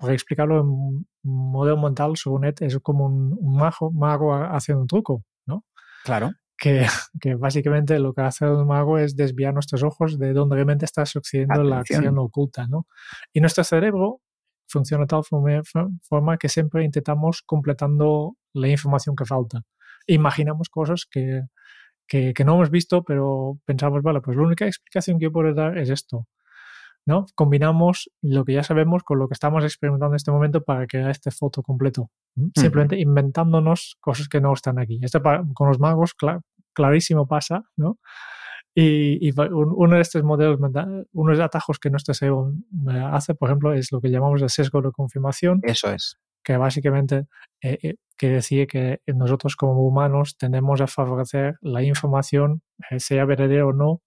[0.01, 4.89] para explicarlo, un modelo mental, según Ed, es como un, un mago, mago haciendo un
[4.89, 5.24] truco.
[5.47, 5.64] ¿no?
[6.05, 6.86] Claro que,
[7.20, 11.04] que, básicamente lo que hace el mago es desviar nuestros ojos de donde realmente está
[11.07, 12.86] sucediendo la acción oculta, ¿no?
[13.32, 14.20] Y nuestro cerebro
[14.68, 15.62] funciona de tal forma,
[16.02, 19.62] forma, que siempre intentamos completando la información que falta.
[20.07, 21.42] Imaginamos cosas que,
[22.07, 25.54] que, que, no hemos visto, pero pensamos, vale, pues la única explicación que yo puedo
[25.54, 26.26] dar es esto.
[27.07, 27.26] ¿No?
[27.34, 31.11] Combinamos lo que ya sabemos con lo que estamos experimentando en este momento para crear
[31.11, 32.11] este foto completo.
[32.54, 34.98] Simplemente inventándonos cosas que no están aquí.
[35.02, 35.22] Esto
[35.54, 36.14] con los magos
[36.74, 37.98] clarísimo pasa, ¿no?
[38.78, 42.52] Y, uno de estos modelos, uno de los atajos que nuestro SEO
[43.11, 45.61] hace, por ejemplo, es lo que llamamos el sesgo de confirmación.
[45.62, 46.18] Eso es.
[46.44, 47.26] Que básicamente
[47.62, 53.24] eh, eh, quiere decir que nosotros como humanos tendemos a favorecer la información, eh, sea
[53.24, 54.02] verdadera o no,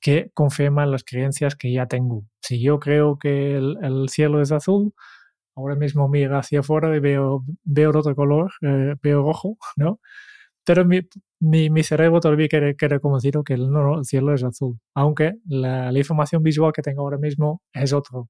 [0.00, 2.24] que confirma las creencias que ya tengo.
[2.40, 4.94] Si yo creo que el, cielo es azul,
[5.56, 10.00] ahora mismo miro hacia afuera y veo, veo otro color, veo rojo, ¿no?
[10.64, 11.00] Pero mi,
[11.40, 15.90] mi, cerebro todavía quiere, quiere convencido que el, no, el cielo es azul, aunque la,
[15.96, 18.28] información visual que tengo ahora mismo es otro.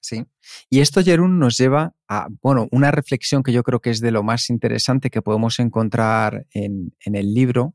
[0.00, 0.24] Sí.
[0.70, 4.12] Y esto, Jerún, nos lleva a, bueno, una reflexión que yo creo que es de
[4.12, 7.74] lo más interesante que podemos encontrar en, en el libro,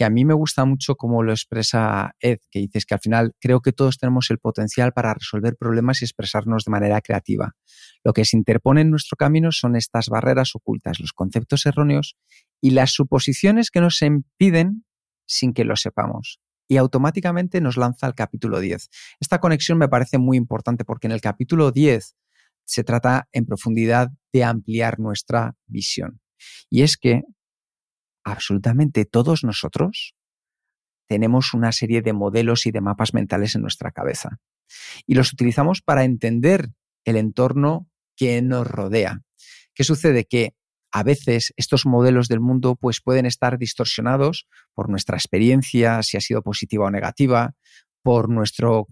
[0.00, 3.34] que a mí me gusta mucho como lo expresa Ed, que dices que al final
[3.38, 7.54] creo que todos tenemos el potencial para resolver problemas y expresarnos de manera creativa.
[8.02, 12.16] Lo que se interpone en nuestro camino son estas barreras ocultas, los conceptos erróneos
[12.62, 14.86] y las suposiciones que nos impiden
[15.26, 16.40] sin que lo sepamos.
[16.66, 18.88] Y automáticamente nos lanza al capítulo 10.
[19.20, 22.16] Esta conexión me parece muy importante porque en el capítulo 10
[22.64, 26.22] se trata en profundidad de ampliar nuestra visión.
[26.70, 27.20] Y es que
[28.24, 30.14] absolutamente todos nosotros
[31.08, 34.38] tenemos una serie de modelos y de mapas mentales en nuestra cabeza.
[35.06, 36.70] Y los utilizamos para entender
[37.04, 39.22] el entorno que nos rodea.
[39.74, 40.24] ¿Qué sucede?
[40.24, 40.54] Que
[40.92, 46.20] a veces estos modelos del mundo pues, pueden estar distorsionados por nuestra experiencia, si ha
[46.20, 47.54] sido positiva o negativa,
[48.02, 48.86] por, nuestro,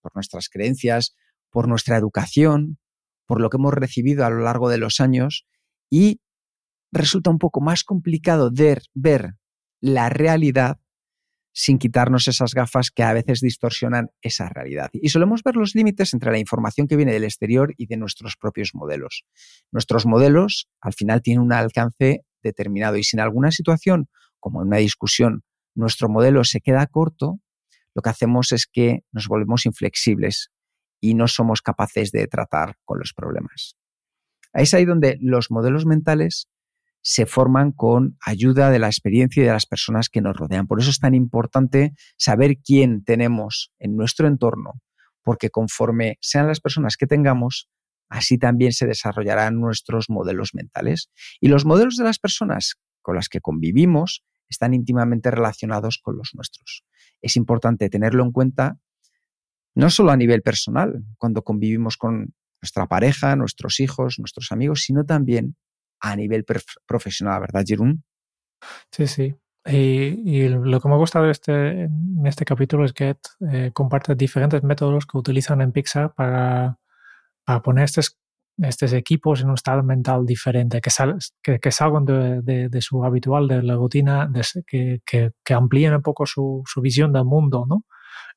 [0.00, 1.14] por nuestras creencias,
[1.50, 2.78] por nuestra educación,
[3.26, 5.46] por lo que hemos recibido a lo largo de los años
[5.90, 6.20] y
[6.92, 8.50] resulta un poco más complicado
[8.94, 9.34] ver
[9.80, 10.78] la realidad
[11.54, 14.90] sin quitarnos esas gafas que a veces distorsionan esa realidad.
[14.92, 18.36] Y solemos ver los límites entre la información que viene del exterior y de nuestros
[18.36, 19.24] propios modelos.
[19.70, 24.08] Nuestros modelos al final tienen un alcance determinado y si en alguna situación,
[24.40, 25.42] como en una discusión,
[25.74, 27.40] nuestro modelo se queda corto,
[27.94, 30.50] lo que hacemos es que nos volvemos inflexibles
[31.00, 33.76] y no somos capaces de tratar con los problemas.
[34.54, 36.48] Es ahí donde los modelos mentales
[37.02, 40.66] se forman con ayuda de la experiencia y de las personas que nos rodean.
[40.66, 44.80] Por eso es tan importante saber quién tenemos en nuestro entorno,
[45.22, 47.68] porque conforme sean las personas que tengamos,
[48.08, 51.10] así también se desarrollarán nuestros modelos mentales.
[51.40, 56.30] Y los modelos de las personas con las que convivimos están íntimamente relacionados con los
[56.34, 56.84] nuestros.
[57.20, 58.78] Es importante tenerlo en cuenta
[59.74, 65.04] no solo a nivel personal, cuando convivimos con nuestra pareja, nuestros hijos, nuestros amigos, sino
[65.04, 65.56] también
[66.02, 66.44] a nivel
[66.86, 68.04] profesional, ¿verdad, Jerún?
[68.90, 69.34] Sí, sí.
[69.64, 73.16] Y, lo que me ha gustado este, en este capítulo es que
[73.52, 76.78] eh, comparte diferentes métodos que utilizan en Pixar para,
[77.62, 78.18] poner estos,
[78.58, 83.76] estos, equipos en un estado mental diferente, que, que, salgan de, su habitual, de la
[83.76, 84.28] rutina,
[84.66, 87.84] que, que, amplíen un poco su, visión del mundo, ¿no?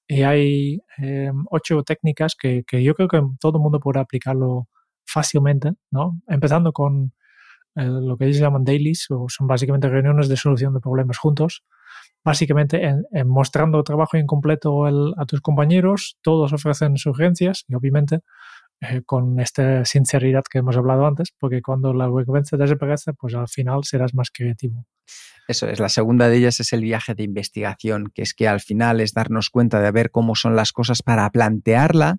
[0.07, 4.68] Y hay eh, ocho técnicas que, yo creo que todo el mundo puede aplicarlo
[5.07, 6.22] fácilmente, ¿no?
[6.28, 7.13] Empezando con
[7.76, 11.63] lo que ellos llaman dailies, o son básicamente reuniones de solución de problemas juntos,
[12.23, 18.21] básicamente en, mostrando trabajo incompleto a tus compañeros, todos ofrecen sugerencias y obviamente
[18.82, 23.47] eh, con esta sinceridad que hemos hablado antes, porque cuando la recompensa desaparece, pues al
[23.47, 24.86] final serás más creativo.
[25.47, 28.59] Eso es, la segunda de ellas es el viaje de investigación, que es que al
[28.59, 32.17] final es darnos cuenta de ver cómo son las cosas para plantearla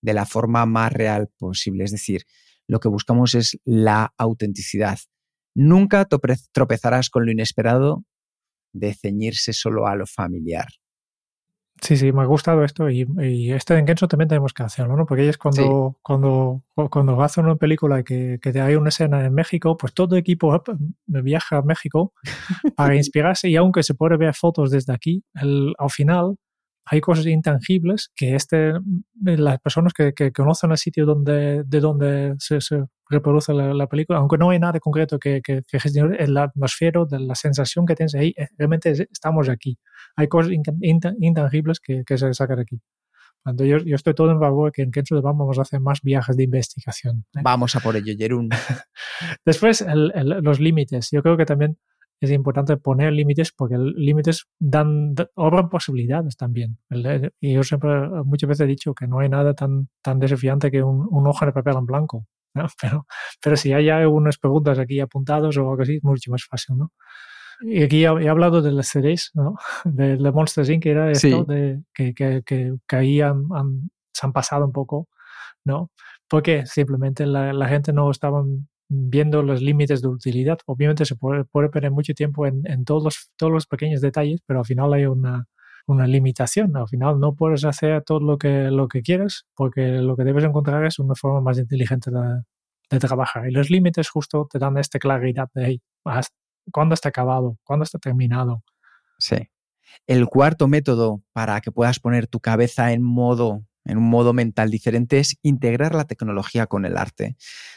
[0.00, 1.84] de la forma más real posible.
[1.84, 2.22] Es decir,
[2.68, 4.98] lo que buscamos es la autenticidad.
[5.54, 6.06] Nunca
[6.52, 8.04] tropezarás con lo inesperado
[8.72, 10.68] de ceñirse solo a lo familiar.
[11.80, 13.06] Sí, sí, me ha gustado esto y,
[13.52, 15.06] este en Kenzo también tenemos que hacerlo, ¿no?
[15.06, 19.94] Porque es cuando, cuando, cuando una película que, que hay una escena en México, pues
[19.94, 20.60] todo el equipo
[21.06, 22.12] viaja a México
[22.76, 26.36] para inspirarse y aunque se puede ver fotos desde aquí, al final
[26.90, 28.72] hay cosas intangibles que este,
[29.22, 32.58] las personas que, conocen el sitio donde, de donde se,
[33.10, 37.20] reproduce la, película, aunque no hay nada concreto que, que, que gestionar, el atmósfero, de
[37.20, 39.78] la sensación que tienes ahí, eh, realmente estamos aquí.
[40.16, 42.80] Hay cosas intangibles que, se sacan aquí.
[43.56, 46.44] Yo, yo, estoy todo en favor que en Kenzo vamos a hacer más viajes de
[46.44, 47.24] investigación.
[47.34, 47.40] ¿eh?
[47.42, 48.50] Vamos a por ello, Jerún.
[49.46, 51.08] Después, los límites.
[51.10, 51.78] Yo creo que también
[52.20, 56.78] es importante poner límites porque límites dan, obran posibilidades también.
[57.40, 57.90] Y yo siempre,
[58.24, 61.46] muchas veces he dicho que no hay nada tan, tan desafiante que un, un hoja
[61.46, 62.26] de papel en blanco.
[62.80, 63.06] Pero,
[63.40, 66.92] pero si hay algunas preguntas aquí apuntadas o algo así, es mucho más fácil, ¿no?
[67.60, 69.56] Y aquí he, hablado de las CDs, ¿no?
[69.84, 73.46] De, de Monsters Inc., que era esto, de, que, que, que, ahí han,
[74.12, 75.08] se han pasado un poco,
[75.64, 75.90] ¿no?
[76.28, 78.44] Porque simplemente la, gente no estaba
[78.88, 80.58] viendo los límites de utilidad.
[80.66, 84.66] Obviamente se puede, perder mucho tiempo en, todos, los, todos los pequeños detalles, pero al
[84.66, 85.46] final hay una,
[86.06, 86.76] limitación.
[86.76, 90.84] Al final no puedes hacer todo lo que, lo quieres porque lo que debes encontrar
[90.84, 92.42] es una forma más inteligente de,
[92.90, 93.48] de trabajar.
[93.48, 95.80] Y los límites justo te dan esta claridad de hey,
[96.72, 98.62] cuándo está acabado, cuándo está terminado.
[99.18, 99.48] Sí.
[100.06, 104.70] El cuarto método para que puedas poner tu cabeza en modo en un modo mental
[104.70, 107.36] diferente es integrar la tecnología con el arte.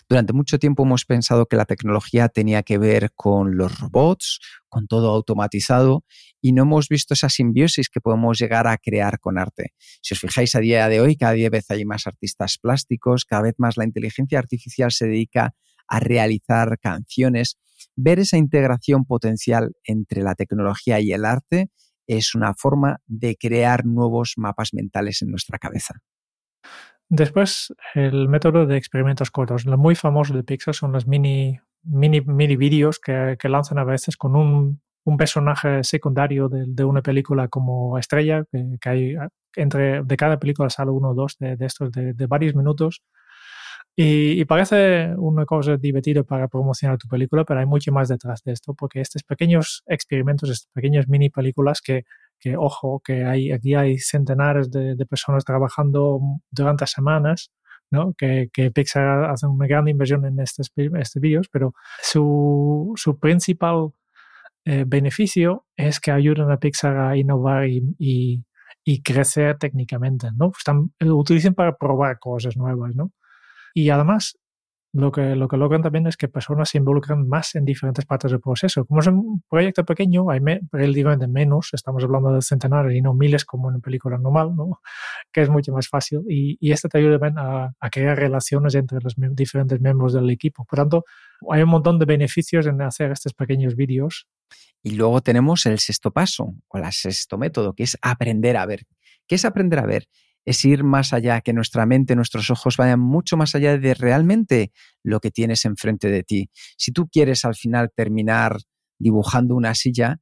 [0.09, 4.87] Durante mucho tiempo hemos pensado que la tecnología tenía que ver con los robots, con
[4.87, 6.03] todo automatizado,
[6.41, 9.73] y no hemos visto esa simbiosis que podemos llegar a crear con arte.
[10.01, 13.55] Si os fijáis a día de hoy, cada vez hay más artistas plásticos, cada vez
[13.57, 15.55] más la inteligencia artificial se dedica
[15.87, 17.57] a realizar canciones.
[17.95, 21.69] Ver esa integración potencial entre la tecnología y el arte
[22.07, 26.01] es una forma de crear nuevos mapas mentales en nuestra cabeza.
[27.09, 29.65] Después, el método de experimentos cortos.
[29.65, 34.15] Lo muy famoso de Pixar son los mini, mini, mini vídeos que, lanzan a veces
[34.15, 34.81] con un,
[35.17, 39.17] personaje secundario de, una película como estrella, que, hay
[39.55, 43.01] entre de cada película sale uno o dos de, estos de, varios minutos
[43.95, 48.53] y, parece una cosa divertida para promocionar tu película, pero hay mucho más detrás de
[48.53, 52.03] esto, porque estos pequeños experimentos, estas pequeñas mini películas que,
[52.57, 56.19] ojo, que hay, aquí hay centenares de, personas trabajando
[56.49, 57.51] durante semanas,
[57.91, 58.13] ¿no?
[58.17, 63.89] Que, Pixar hace una gran inversión en estos, estos vídeos, pero su, principal
[64.65, 68.45] eh, beneficio es que ayudan a Pixar a innovar y, y,
[68.85, 70.51] y crecer técnicamente, ¿no?
[70.57, 73.11] Están, lo utilizan para probar cosas nuevas, ¿no?
[73.73, 74.37] Y además,
[74.93, 78.31] lo que, lo que logran también es que personas se involucran más en diferentes partes
[78.31, 78.83] del proceso.
[78.85, 83.45] Como es un proyecto pequeño, hay relativamente menos, estamos hablando de centenares y no miles
[83.45, 84.81] como en una película normal, ¿no?
[85.31, 86.23] que es mucho más fácil.
[86.27, 90.65] Y, y esto te ayuda a, a, crear relaciones entre los diferentes miembros del equipo.
[90.65, 91.05] Por tanto,
[91.49, 94.27] hay un montón de beneficios en hacer estos pequeños vídeos.
[94.83, 98.81] Y luego tenemos el sexto paso, o el sexto método, que es aprender a ver.
[99.25, 100.07] ¿Qué es aprender a ver?
[100.45, 104.71] Es ir más allá, que nuestra mente, nuestros ojos vayan mucho más allá de realmente
[105.03, 106.49] lo que tienes enfrente de ti.
[106.77, 108.57] Si tú quieres al final terminar
[108.97, 110.19] dibujando una silla,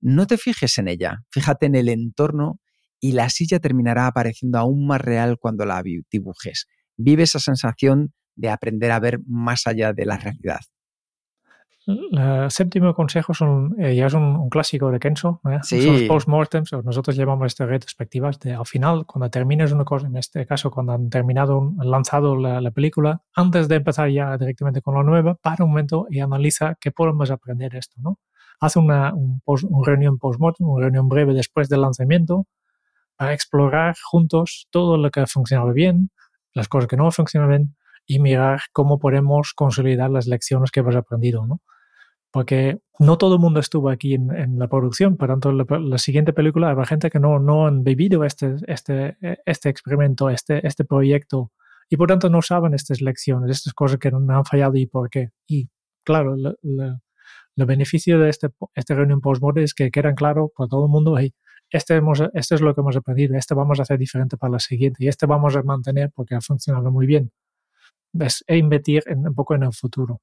[0.00, 2.60] no te fijes en ella, fíjate en el entorno
[3.00, 6.66] y la silla terminará apareciendo aún más real cuando la dibujes.
[6.96, 10.60] Vive esa sensación de aprender a ver más allá de la realidad.
[12.12, 15.58] El séptimo consejo son, eh, ya es un, clásico de Kenzo, ¿eh?
[15.62, 15.82] sí.
[15.82, 20.16] son los postmortems, nosotros llamamos estas retrospectivas, de al final, cuando termines una cosa, en
[20.16, 24.94] este caso, cuando han terminado, han lanzado la, película, antes de empezar ya directamente con
[24.94, 28.18] la nueva, para un momento y analiza qué podemos aprender esto, ¿no?
[28.60, 29.40] Hace una un,
[29.84, 32.46] reunión postmortem, una reunión breve después del lanzamiento,
[33.16, 36.10] para explorar juntos todo lo que ha funcionado bien,
[36.52, 37.76] las cosas que no han funcionado bien,
[38.06, 41.60] y mirar cómo podemos consolidar las lecciones que hemos aprendido, ¿no?
[42.30, 46.70] Porque no todo el mundo estuvo aquí en, la producción, por tanto, la, siguiente película
[46.70, 49.16] habrá gente que no, no han vivido este, este,
[49.46, 51.50] este experimento, este, este proyecto,
[51.88, 55.10] y por tanto no saben estas lecciones, estas cosas que no han fallado y por
[55.10, 55.30] qué.
[55.48, 55.68] Y
[56.04, 60.90] claro, el beneficio de este, esta reunión post-mortem es que quedan claro para todo el
[60.90, 61.34] mundo, hey,
[61.70, 64.58] este, hemos, este es lo que hemos aprendido, este vamos a hacer diferente para la
[64.58, 67.32] siguiente y este vamos a mantener porque ha funcionado muy bien.
[68.12, 70.20] Es, e invertir un poco en el futuro.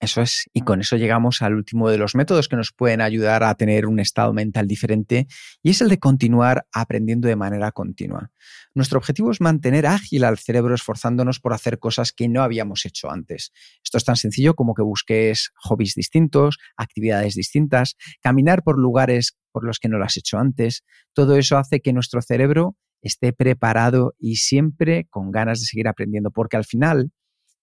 [0.00, 3.44] Eso es, y con eso llegamos al último de los métodos que nos pueden ayudar
[3.44, 5.26] a tener un estado mental diferente,
[5.62, 8.30] y es el de continuar aprendiendo de manera continua.
[8.74, 13.10] Nuestro objetivo es mantener ágil al cerebro esforzándonos por hacer cosas que no habíamos hecho
[13.10, 13.52] antes.
[13.84, 19.66] Esto es tan sencillo como que busques hobbies distintos, actividades distintas, caminar por lugares por
[19.66, 20.82] los que no lo has hecho antes.
[21.12, 26.30] Todo eso hace que nuestro cerebro esté preparado y siempre con ganas de seguir aprendiendo,
[26.30, 27.10] porque al final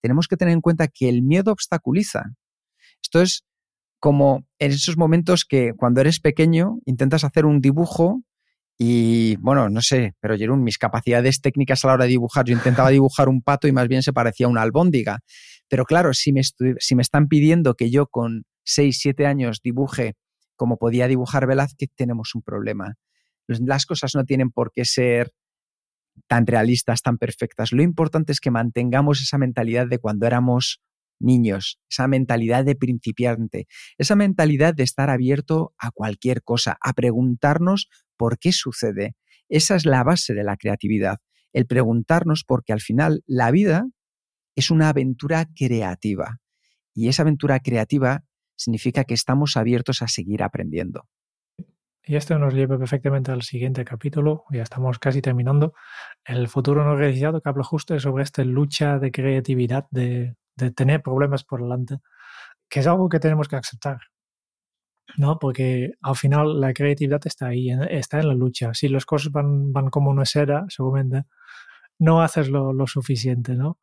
[0.02, 2.24] tenemos que tener en cuenta que el miedo obstaculiza.
[3.02, 3.44] Esto es
[4.00, 8.22] como en esos momentos que cuando eres pequeño intentas hacer un dibujo
[8.80, 12.54] y bueno, no sé, pero Jerón, mis capacidades técnicas a la hora de dibujar, yo
[12.54, 15.20] intentaba dibujar un pato y más bien se parecía a una albóndiga.
[15.68, 20.14] Pero claro, si me, si me están pidiendo que yo con 6, 7 años dibuje
[20.56, 22.96] como podía dibujar Velázquez, tenemos un problema.
[23.48, 25.32] Las cosas no tienen por qué ser
[26.28, 27.72] tan realistas, tan perfectas.
[27.72, 30.82] Lo importante es que mantengamos esa mentalidad de cuando éramos
[31.20, 37.90] niños, esa mentalidad de principiante, esa mentalidad de estar abierto a cualquier cosa, a preguntarnos
[38.18, 39.16] por qué sucede.
[39.50, 41.18] Esa es la base de la creatividad,
[41.54, 43.88] el preguntarnos porque al final la vida
[44.56, 46.40] es una aventura creativa
[46.94, 48.24] y esa aventura creativa
[48.56, 51.08] significa que estamos abiertos a seguir aprendiendo.
[52.08, 55.74] Y esto nos lleva perfectamente al siguiente capítulo, ya estamos casi terminando.
[56.24, 61.02] El futuro no realizado, que habla justo sobre esta lucha de creatividad, de, de tener
[61.02, 61.98] problemas por delante,
[62.70, 64.00] que es algo que tenemos que aceptar.
[65.18, 65.40] ¿no?
[65.40, 68.74] Porque al final la creatividad está ahí, está en la lucha.
[68.74, 71.26] Si las cosas van, van como una seda, seguramente
[72.00, 73.80] no haces lo, lo suficiente, ¿no?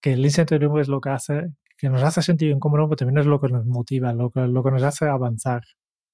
[0.00, 3.26] Que el incertidumbre es lo que hace, que nos hace sentir incómodo, pero también es
[3.26, 5.62] lo que nos motiva, lo que, lo que nos hace avanzar.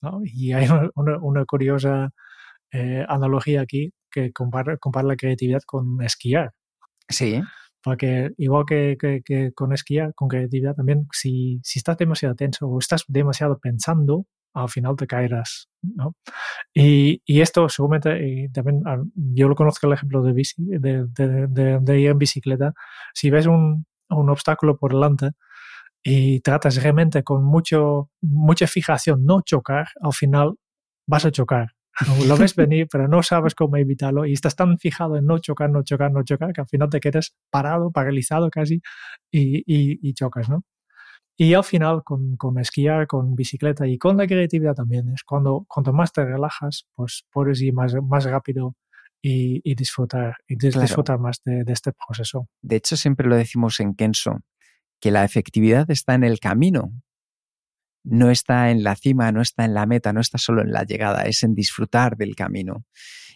[0.04, 0.20] ¿No?
[0.24, 2.10] Y hay una, una, curiosa
[2.72, 6.52] eh, analogía aquí que compara, compara, la creatividad con esquiar.
[7.08, 7.42] Sí.
[7.82, 12.66] Porque igual que, que, que, con esquiar, con creatividad también, si, si estás demasiado tenso
[12.66, 15.68] o estás demasiado pensando, al final te caerás.
[15.82, 16.14] ¿no?
[16.72, 21.06] Y, y, esto seguramente, y también ah, yo lo conozco el ejemplo de, bici, de,
[21.08, 22.72] de, de, ir en bicicleta,
[23.12, 25.32] si ves un, un obstáculo por delante,
[26.04, 30.54] y tratas realmente con mucho, mucha fijación no chocar, al final
[31.06, 31.68] vas a chocar.
[32.28, 35.70] Lo ves venir, pero no sabes cómo evitarlo y estás tan fijado en no chocar,
[35.70, 38.82] no chocar, no chocar, que al final te quedas parado, paralizado casi
[39.30, 40.64] y, y, y chocas, ¿no?
[41.36, 45.64] Y al final, con, con, esquiar, con bicicleta y con la creatividad también, es cuando
[45.68, 48.76] cuanto más te relajas, pues puedes ir más, más rápido
[49.20, 52.48] y, y disfrutar, y disfrutar más de, de, este proceso.
[52.62, 54.42] De hecho, siempre lo decimos en Kenso,
[55.04, 56.90] que la efectividad está en el camino,
[58.04, 60.84] no está en la cima, no está en la meta, no está solo en la
[60.84, 62.86] llegada, es en disfrutar del camino.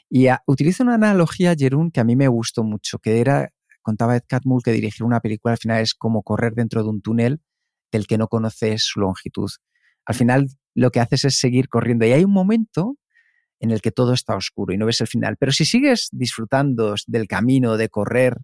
[0.08, 3.50] Y a, utilizo una analogía, Jerún, que a mí me gustó mucho, que era,
[3.82, 7.02] contaba Ed Catmull que dirigir una película al final es como correr dentro de un
[7.02, 7.42] túnel
[7.92, 9.50] del que no conoces su longitud.
[10.06, 12.96] Al final lo que haces es seguir corriendo y hay un momento
[13.60, 15.36] en el que todo está oscuro y no ves el final.
[15.38, 18.38] Pero si sigues disfrutando del camino, de correr,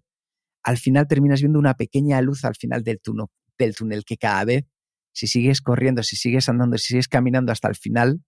[0.65, 4.43] al final terminas viendo una pequeña luz al final del túnel, del túnel que cada
[4.45, 4.65] vez,
[5.13, 8.23] si sigues corriendo, si sigues andando, si sigues caminando hasta el final,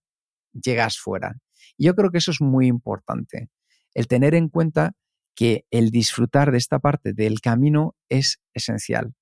[0.52, 1.34] llegas fuera.
[1.76, 3.50] Yo creo que eso es muy importante,
[3.92, 4.92] el tener en cuenta
[5.34, 9.14] que el disfrutar de esta parte del camino es esencial.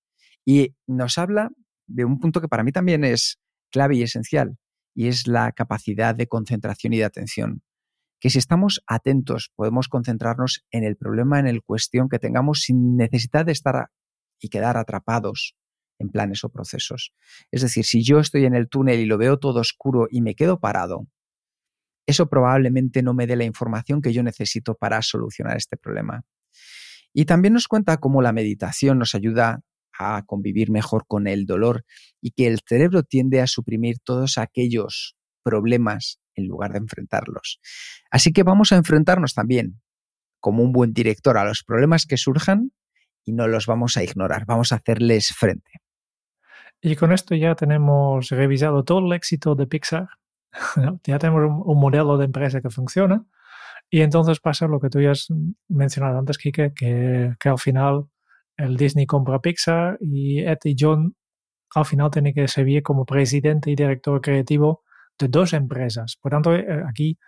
[0.45, 1.51] Y nos habla
[1.87, 3.39] de un punto que para mí también es
[3.71, 4.59] clave y esencial,
[4.95, 7.62] y es la capacidad de concentración y de atención
[8.21, 12.97] que si estamos atentos podemos concentrarnos en el problema, en el cuestión que tengamos sin
[12.97, 13.91] necesidad de estar
[14.41, 15.55] y quedar atrapados
[15.99, 17.12] en planes o procesos.
[17.51, 20.35] Es decir, si yo estoy en el túnel y lo veo todo oscuro y me
[20.35, 21.07] quedo parado,
[22.07, 26.23] eso probablemente no me dé la información que yo necesito para solucionar este problema.
[27.12, 29.61] Y también nos cuenta cómo la meditación nos ayuda
[29.99, 31.85] a convivir mejor con el dolor
[32.21, 37.61] y que el cerebro tiende a suprimir todos aquellos problemas en lugar de enfrentarlos.
[38.11, 39.80] Así que vamos a enfrentarnos también,
[40.39, 42.72] como un buen director, a los problemas que surjan
[43.24, 45.72] y no los vamos a ignorar, vamos a hacerles frente.
[46.80, 50.09] Y con esto ya tenemos revisado todo el éxito de Pixar,
[51.05, 53.24] ya tenemos un, modelo de empresa que funciona
[53.91, 55.28] y entonces pasa lo que tú ya has
[55.68, 58.07] mencionado antes, Kike, que, que al final
[58.57, 61.16] el Disney compra Pixar y Ed y John
[61.74, 64.84] al final tienen que servir como presidente y director creativo
[65.19, 66.17] de dos empresas.
[66.21, 67.19] Por tanto, eh, aquí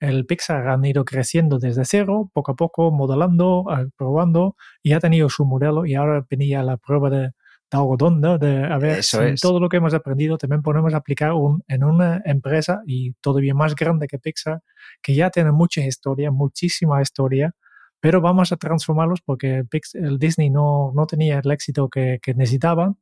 [0.00, 3.64] el Pixar han ido creciendo desde cero, poco a poco, modelando,
[3.96, 7.30] probando, y ha tenido su modelo y ahora venía la prueba de,
[7.70, 8.38] algodón, ¿no?
[8.38, 12.22] De a ver si todo lo que hemos aprendido también podemos aplicar un, en una
[12.24, 14.62] empresa y todavía más grande que Pixar,
[15.02, 17.52] que ya tiene mucha historia, muchísima historia,
[18.00, 19.64] pero vamos a transformarlos porque
[19.94, 22.96] el Disney no, no tenía el éxito que, que necesitaban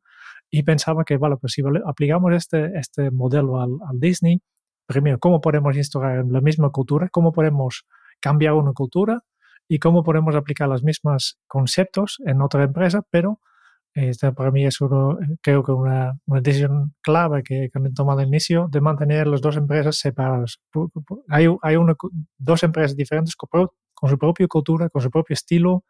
[0.55, 4.43] y pensaba que, vale, pues si aplicamos este, este modelo al, al Disney,
[4.87, 7.09] primero, ¿cómo podemos instaurar la misma cultura?
[7.11, 7.87] ¿Cómo podemos
[8.21, 9.23] cambiar una cultura?
[9.67, 13.03] ¿Y cómo podemos aplicar los mismos conceptos en otra empresa?
[13.11, 13.41] Pero
[13.95, 18.21] esta para mí es uno, creo que una, una decisión clave que, que, han tomado
[18.21, 20.61] al inicio de mantener las dos empresas separadas.
[21.29, 21.97] Hay, hay una,
[22.37, 25.85] dos empresas diferentes con, con su propia cultura, con su propio estilo,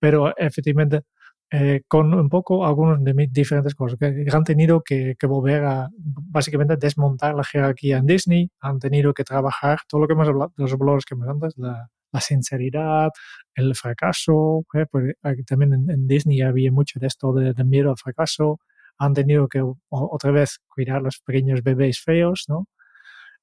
[0.00, 1.02] pero efectivamente
[1.50, 5.64] eh, con un poco algunas de mis diferentes cosas, que han tenido que, que, volver
[5.64, 10.28] a básicamente desmontar la jerarquía en Disney, han tenido que trabajar todo lo que hemos
[10.28, 13.10] hablado, los valores que hemos antes, la, la sinceridad,
[13.54, 15.14] el fracaso, eh, pues
[15.46, 18.60] también en, en, Disney había mucho de esto de, de, miedo al fracaso,
[18.98, 22.68] han tenido que otra vez cuidar los pequeños bebés feos, ¿no?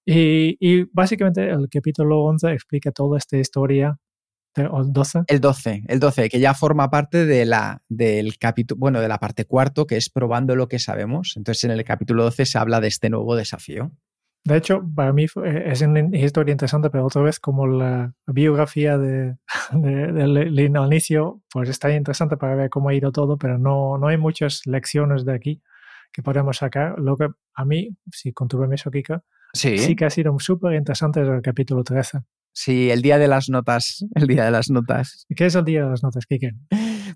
[0.06, 3.98] Y, y básicamente el capítulo 11 explica toda esta historia
[4.56, 5.24] ¿El 12?
[5.28, 9.18] El 12, el 12, que ya forma parte de la, del capítulo, bueno, de la
[9.18, 11.34] parte cuarto, que es probando lo que sabemos.
[11.38, 13.92] Entonces, en el capítulo 12 se habla de este nuevo desafío.
[14.44, 19.38] De hecho, para mí es una historia interesante, pero otra vez como la biografía de,
[19.72, 23.98] de, de al inicio, pues está interesante para ver cómo ha ido todo, pero no,
[23.98, 25.62] no hay muchas lecciones de aquí
[26.12, 27.00] que podemos sacar.
[27.00, 29.24] Lo que a mí, si con tu permiso, Kika,
[29.54, 29.78] Sí.
[29.78, 32.20] Sí que ha sido súper interesante el capítulo 13.
[32.54, 34.06] Sí, el día de las notas.
[34.16, 35.26] El día de las notas.
[35.36, 36.52] ¿Qué es el día de las notas, Kike?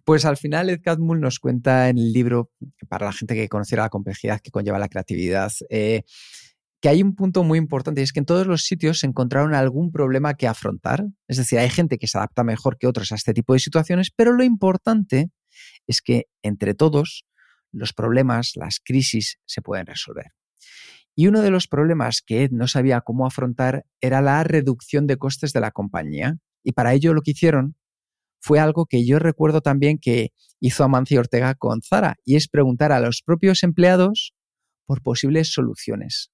[0.06, 2.52] Pues al final Ed Catmull nos cuenta en el libro,
[2.88, 6.03] para la gente que conociera la complejidad que conlleva la creatividad, eh,
[6.82, 9.56] que hay un punto muy importante y es que en todos los sitios se encontraron
[9.56, 11.06] algún problema que afrontar.
[11.28, 14.12] Es decir, hay gente que se adapta mejor que otros a este tipo de situaciones,
[14.16, 15.32] pero lo importante
[15.88, 17.26] es que entre todos
[17.72, 20.28] los problemas, las crisis se pueden resolver.
[21.16, 25.18] Y uno de los problemas que Ed no sabía cómo afrontar era la reducción de
[25.18, 26.38] costes de la compañía.
[26.64, 27.76] Y para ello lo que hicieron
[28.42, 30.30] fue algo que yo recuerdo también que
[30.60, 34.34] hizo Amancio Ortega con Zara, y es preguntar a los propios empleados
[34.86, 36.32] por posibles soluciones.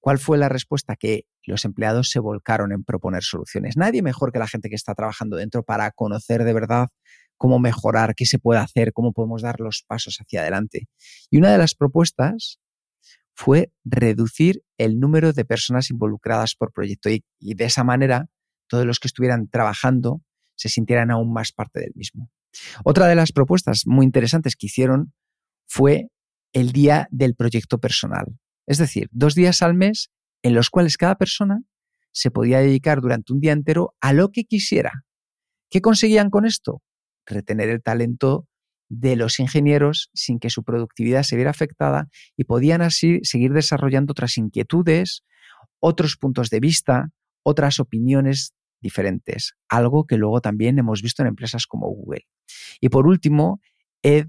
[0.00, 0.96] ¿Cuál fue la respuesta?
[0.96, 3.76] Que los empleados se volcaron en proponer soluciones.
[3.78, 6.88] Nadie mejor que la gente que está trabajando dentro para conocer de verdad
[7.38, 10.88] cómo mejorar, qué se puede hacer, cómo podemos dar los pasos hacia adelante.
[11.30, 12.58] Y una de las propuestas
[13.34, 18.26] fue reducir el número de personas involucradas por proyecto y, de esa manera
[18.68, 20.22] todos los que estuvieran trabajando
[20.56, 22.30] se sintieran aún más parte del mismo.
[22.84, 25.12] Otra de las propuestas muy interesantes que hicieron
[25.66, 26.08] fue
[26.52, 28.26] el día del proyecto personal.
[28.66, 30.10] Es decir, dos días al mes
[30.42, 31.60] en los cuales cada persona
[32.12, 35.04] se podía dedicar durante un día entero a lo que quisiera.
[35.68, 36.80] ¿Qué conseguían con esto?
[37.26, 38.46] Retener el talento
[38.88, 44.12] de los ingenieros sin que su productividad se viera afectada y podían así seguir desarrollando
[44.12, 45.24] otras inquietudes,
[45.80, 47.10] otros puntos de vista,
[47.42, 52.26] otras opiniones diferentes, algo que luego también hemos visto en empresas como Google.
[52.80, 53.60] Y por último,
[54.02, 54.28] Ed,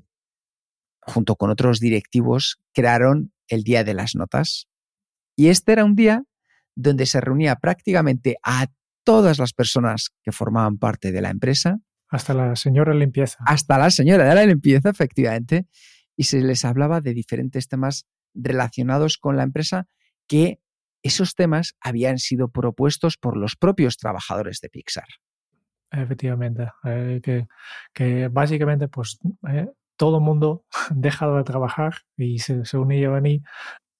[1.01, 4.67] junto con otros directivos, crearon el Día de las Notas.
[5.35, 6.23] Y este era un día
[6.75, 8.67] donde se reunía prácticamente a
[9.03, 11.79] todas las personas que formaban parte de la empresa.
[12.15, 13.43] Hasta la señora limpieza.
[13.45, 15.67] Hasta la señora de la limpieza, efectivamente.
[16.15, 19.87] Y se les hablaba de diferentes temas relacionados con la empresa
[20.25, 20.61] que
[21.03, 25.07] esos temas habían sido propuestos por los propios trabajadores de Pixar.
[25.91, 26.69] Efectivamente.
[26.85, 27.47] Eh, que,
[27.93, 29.19] que, básicamente, pues
[29.49, 29.67] eh,
[29.97, 33.43] todo el mundo dejado de trabajar y se, se unía a mí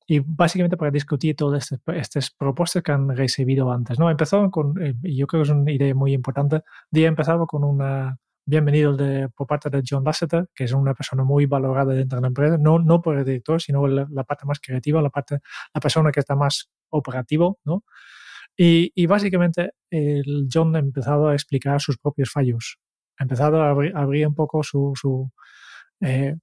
[0.08, 4.00] y básicamente para discutir todas estas, estas, propuestas que han recibido antes.
[4.00, 4.10] ¿no?
[4.10, 6.62] Empezaron con, eh, yo creo que es una idea muy importante,
[6.92, 8.18] día empezaba con una
[8.48, 12.22] bienvenido de, por parte de John Lasseter, que es una persona muy valorada dentro de
[12.22, 15.40] la empresa, no, no por el director, sino la, la parte más creativa, la, parte,
[15.74, 17.84] la persona que está más operativo, ¿no?
[18.58, 22.78] Y, y básicamente el John ha empezado a explicar sus propios fallos,
[23.18, 25.32] empezado a abrir, abrir un poco su, su
[26.00, 26.36] eh,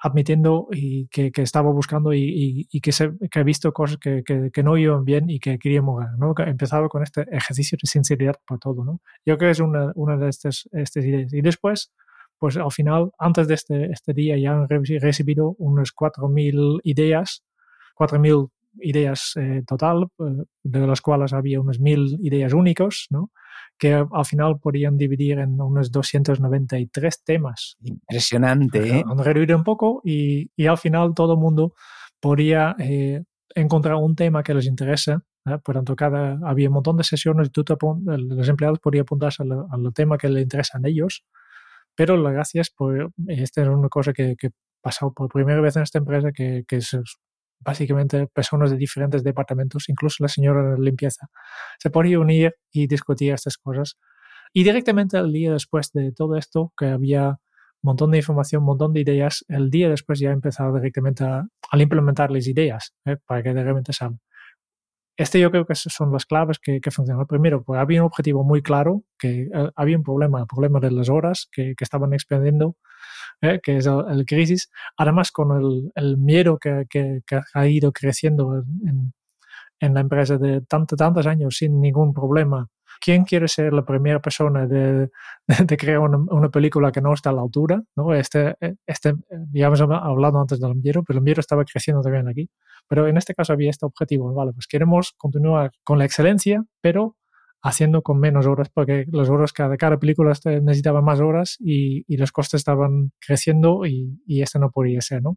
[0.00, 4.22] admitiendo y que, que, estaba buscando y, y, que, se, que, ha visto cosas que,
[4.24, 6.08] que, no iban bien y que quería mover,
[6.48, 9.00] empezado con este ejercicio de sinceridad por todo, ¿no?
[9.24, 11.32] Yo creo que es una, una de estas, estas ideas.
[11.32, 11.92] Y después,
[12.38, 17.44] pues al final, antes de este, este día ya han recibido unas 4.000 ideas,
[17.96, 18.50] 4.000
[18.80, 23.30] ideas eh, total, eh, de las cuales había unas 1.000 ideas únicas, ¿no?
[23.78, 27.76] Que al final podían dividir en unos 293 temas.
[27.80, 28.98] Impresionante.
[28.98, 29.04] ¿eh?
[29.06, 31.74] Han reducido un poco y, y, al final todo el mundo
[32.20, 33.22] podía eh,
[33.54, 35.22] encontrar un tema que les interesa.
[35.46, 35.58] ¿eh?
[35.62, 39.44] Por tanto, cada, había un montón de sesiones y tú te, los empleados podían apuntarse
[39.44, 41.24] al, al, tema que les interesa a ellos.
[41.94, 44.50] Pero la gracia es, por, esta es una cosa que, que
[44.80, 47.00] pasado por primera vez en esta empresa que, que se
[47.60, 51.28] básicamente personas de diferentes departamentos, incluso la señora de limpieza,
[51.78, 53.96] se podía unir y discutir estas cosas.
[54.52, 57.38] Y directamente el día después de todo esto, que había
[57.80, 61.46] un montón de información, un montón de ideas, el día después ya empezaba directamente a,
[61.74, 63.16] implementar las ideas ¿eh?
[63.26, 64.20] para que realmente salgan.
[65.16, 67.26] Este yo creo que son las claves que, que funcionan.
[67.26, 70.92] Primero, pues había un objetivo muy claro, que uh, había un problema, el problema de
[70.92, 72.76] las horas que, que estaban expandiendo
[73.40, 73.60] ¿eh?
[73.62, 77.92] que es el, el, crisis, además con el, el miedo que, que, que, ha ido
[77.92, 79.12] creciendo en,
[79.80, 82.68] en la empresa de tanto, tantos años sin ningún problema.
[83.00, 85.08] ¿Quién quiere ser la primera persona de,
[85.46, 87.80] de, de crear una, una, película que no está a la altura?
[87.94, 88.12] ¿no?
[88.12, 88.56] Este,
[88.86, 89.14] este,
[89.52, 92.50] ya hemos hablado antes del miedo, pero el miedo estaba creciendo también aquí.
[92.88, 94.52] Pero en este caso había este objetivo, ¿vale?
[94.52, 97.16] Pues queremos continuar con la excelencia, pero
[97.62, 100.32] haciendo con menos horas, porque las horas cada, cada película
[100.62, 105.22] necesitaba más horas y, y los costes estaban creciendo y, y este no podía ser,
[105.22, 105.36] ¿no?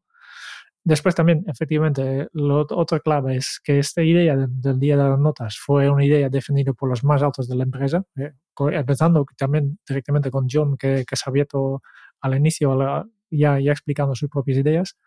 [0.83, 5.19] Después también, efectivamente, lo, otra clave es que esta idea del, del, Día de las
[5.19, 8.31] Notas fue una idea definida por los más altos de la empresa, eh,
[8.71, 11.81] empezando también directamente con John, que, que sabía todo
[12.19, 14.97] al inicio, la, ya, ya explicando sus propias ideas.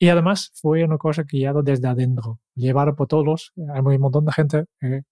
[0.00, 4.32] Y además fue una cosa ya desde adentro, llevado por todos, hay un montón de
[4.32, 5.02] gente eh,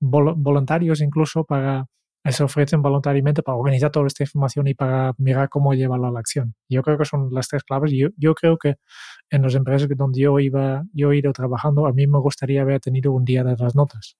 [0.00, 1.86] vol voluntarios incluso para
[2.28, 6.20] se ofrecen voluntariamente para organizar toda esta información y para mirar cómo llevarla a la
[6.20, 6.54] acción.
[6.68, 7.92] Yo creo que son las tres claves.
[7.94, 8.76] Yo, yo creo que
[9.30, 12.80] en las empresas donde yo iba, yo he ido trabajando, a mí me gustaría haber
[12.80, 14.16] tenido un día de las notas.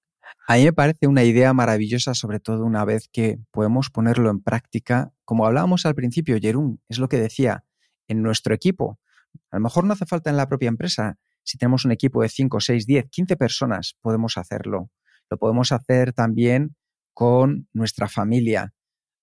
[0.47, 4.41] A mí me parece una idea maravillosa, sobre todo una vez que podemos ponerlo en
[4.43, 5.13] práctica.
[5.25, 7.65] Como hablábamos al principio, Jerún, es lo que decía,
[8.09, 8.99] en nuestro equipo.
[9.51, 11.19] A lo mejor no hace falta en la propia empresa.
[11.43, 14.91] Si tenemos un equipo de 5, 6, 10, 15 personas, podemos hacerlo.
[15.31, 16.75] Lo podemos hacer también
[17.15, 18.73] con nuestra familia.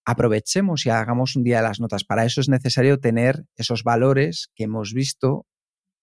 [0.05, 2.05] Aprovechemos y hagamos un día de las notas.
[2.05, 5.45] Para eso es necesario tener esos valores que hemos visto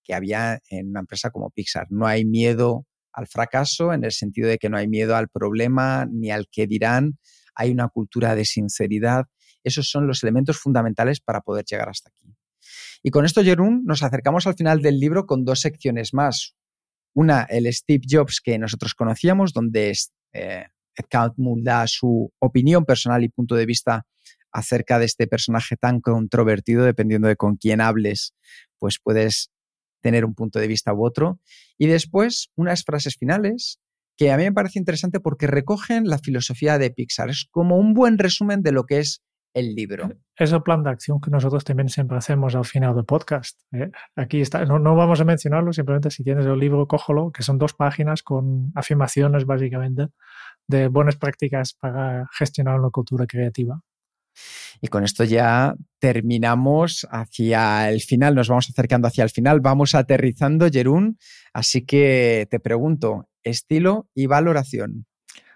[0.05, 1.86] que había en una empresa como Pixar.
[1.89, 6.06] No hay miedo al fracaso en el sentido de que no hay miedo al problema
[6.10, 7.18] ni al que dirán.
[7.55, 9.24] Hay una cultura de sinceridad.
[9.62, 12.36] Esos son los elementos fundamentales para poder llegar hasta aquí.
[13.02, 16.55] Y con esto, Jerún, nos acercamos al final del libro con dos secciones más.
[17.15, 19.95] Una, el Steve Jobs que nosotros conocíamos, donde
[20.32, 20.66] eh,
[21.09, 24.07] Catmull da su opinión personal y punto de vista
[24.53, 28.35] acerca de este personaje tan controvertido, dependiendo de con quién hables,
[28.78, 29.51] pues puedes
[30.01, 31.41] tener un punto de vista u otro.
[31.78, 33.81] Y después unas frases finales
[34.16, 37.31] que a mí me parece interesante porque recogen la filosofía de Pixar.
[37.31, 39.23] Es como un buen resumen de lo que es
[39.55, 40.10] el libro.
[40.36, 43.60] Es el plan de acción que nosotros también siempre hacemos al final del podcast.
[43.72, 43.90] ¿eh?
[44.16, 47.59] Aquí está, no, no, vamos a mencionarlo, simplemente si tienes el libro, cójalo, que son
[47.59, 50.09] dos páginas con afirmaciones básicamente
[50.66, 53.81] de buenas prácticas para gestionar una cultura creativa.
[54.81, 59.94] Y con esto ya terminamos hacia el final, nos vamos acercando hacia el final, vamos
[59.94, 61.18] aterrizando, Jerún.
[61.52, 65.06] Así que te pregunto, estilo y valoración.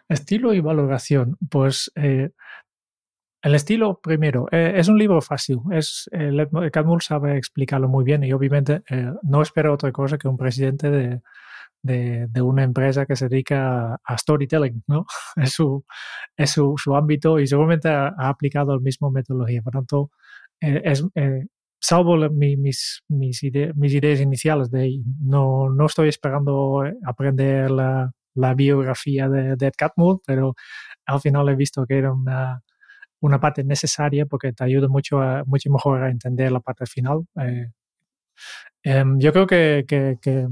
[0.09, 1.37] Estilo y valoración.
[1.51, 2.31] Pues eh,
[3.43, 5.59] el estilo, primero, eh, es un libro fácil.
[5.73, 6.31] Es, eh,
[6.73, 8.83] Cadmull sabe explicarlo muy bien y obviamente
[9.23, 11.21] no espero otra cosa que un presidente de,
[11.83, 15.07] de, una empresa que se dedica a, storytelling, ¿no?
[15.37, 15.85] Es su,
[16.37, 19.63] es su, su ámbito y seguramente ha, aplicado la misma metodología.
[19.63, 20.11] Por tanto,
[20.61, 21.47] eh, es, eh,
[21.81, 22.59] salvo mis,
[23.09, 23.43] mis,
[23.75, 30.21] mis, ideas iniciales de no, no estoy esperando aprender la, la biografía de, de Catmull,
[30.27, 30.55] pero
[31.07, 32.63] al final he visto que era una,
[33.21, 37.27] una parte necesaria porque te ayuda mucho, a, mucho mejor a entender la parte final.
[37.41, 37.71] Eh,
[38.83, 40.49] em, yo creo que, que, que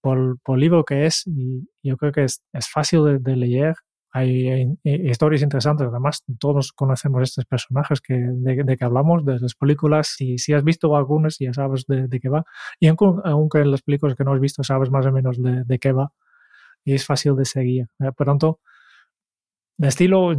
[0.00, 3.76] por, por libro que es, y yo creo que es, es fácil de, leer.
[4.10, 10.16] Hay, historias interesantes, además todos conocemos estos personajes que, de, que hablamos, de las películas,
[10.20, 12.44] y si has visto algunas ya sabes de, de qué va,
[12.80, 15.92] y aunque, en las películas que no has visto sabes más o menos de, qué
[15.92, 16.12] va,
[16.84, 17.88] y es fácil de seguir.
[18.00, 18.60] Eh, por tanto,
[19.76, 20.32] de estilo,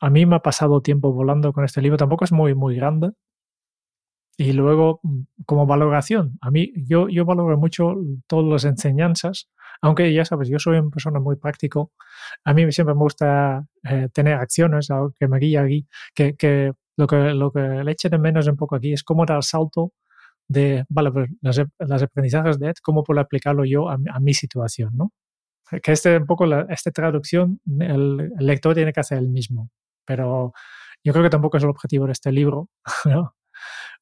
[0.00, 3.12] a mí me ha pasado tiempo volando con este libro, tampoco es muy, muy grande,
[4.40, 7.96] y luego, mm, como valoración, a mí yo, yo valoro mucho
[8.28, 9.48] todas las enseñanzas,
[9.82, 11.92] aunque ya sabes, yo soy una persona muy práctico,
[12.44, 16.72] a mí siempre me gusta eh, tener acciones, algo que me guía aquí, que, que,
[16.96, 19.42] lo que lo que le eche de menos un poco aquí es cómo dar el
[19.42, 19.92] salto
[20.48, 24.90] de, vale, pues las, las aprendizajes de Ed, cómo puedo aplicarlo yo a, mi situación,
[24.96, 25.12] ¿no?
[25.82, 29.70] Que este un poco, la, esta traducción, el, el lector tiene que hacer el mismo,
[30.08, 30.54] pero
[31.04, 32.70] yo creo que tampoco es el objetivo de este libro,
[33.04, 33.34] ¿no?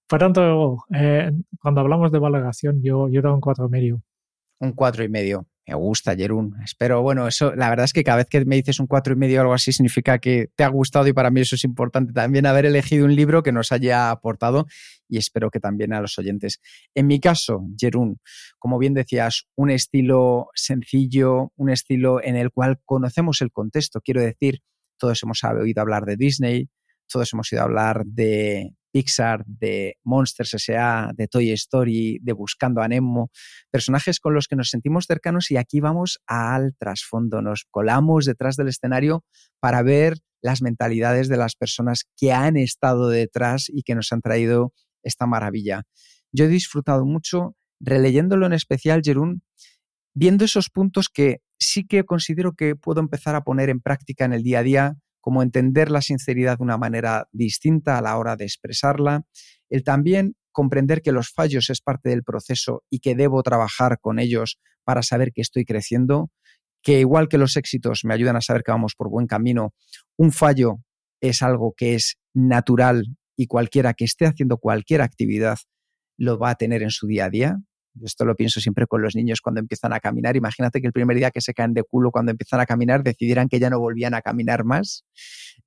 [0.08, 4.02] Por tanto, eh, cuando hablamos de valoración, yo, yo doy un cuatro y medio.
[4.60, 5.46] Un cuatro y medio.
[5.66, 6.54] Me gusta, Jerún.
[6.62, 9.16] Espero, bueno, eso, la verdad es que cada vez que me dices un cuatro y
[9.16, 12.12] medio o algo así, significa que te ha gustado y para mí eso es importante
[12.12, 14.66] también, haber elegido un libro que nos haya aportado
[15.08, 16.60] y espero que también a los oyentes.
[16.94, 18.20] En mi caso, Jerún,
[18.60, 24.00] como bien decías, un estilo sencillo, un estilo en el cual conocemos el contexto.
[24.00, 24.60] Quiero decir,
[24.98, 26.68] todos hemos oído hablar de Disney,
[27.09, 32.89] todos hemos oído hablar de Pixar, de Monsters S.A., de Toy Story, de Buscando a
[32.89, 33.31] Nemo,
[33.70, 38.56] personajes con los que nos sentimos cercanos y aquí vamos al trasfondo, nos colamos detrás
[38.56, 39.23] del escenario
[39.60, 44.23] para ver las mentalidades de las personas que han estado detrás y que nos han
[44.23, 45.82] traído esta maravilla.
[46.32, 49.43] Yo he disfrutado mucho releyéndolo en especial, Jerún,
[50.14, 54.32] viendo esos puntos que sí que considero que puedo empezar a poner en práctica en
[54.32, 58.36] el día a día, como entender la sinceridad de una manera distinta a la hora
[58.36, 59.24] de expresarla,
[59.68, 64.18] el también comprender que los fallos es parte del proceso y que debo trabajar con
[64.18, 66.30] ellos para saber que estoy creciendo,
[66.82, 69.74] que igual que los éxitos me ayudan a saber que vamos por buen camino,
[70.16, 70.76] un fallo
[71.20, 73.04] es algo que es natural
[73.36, 75.58] y cualquiera que esté haciendo cualquier actividad
[76.16, 77.56] lo va a tener en su día a día.
[78.02, 80.36] Esto lo pienso siempre con los niños cuando empiezan a caminar.
[80.36, 83.48] Imagínate que el primer día que se caen de culo cuando empiezan a caminar decidieran
[83.48, 85.05] que ya no volvían a caminar más.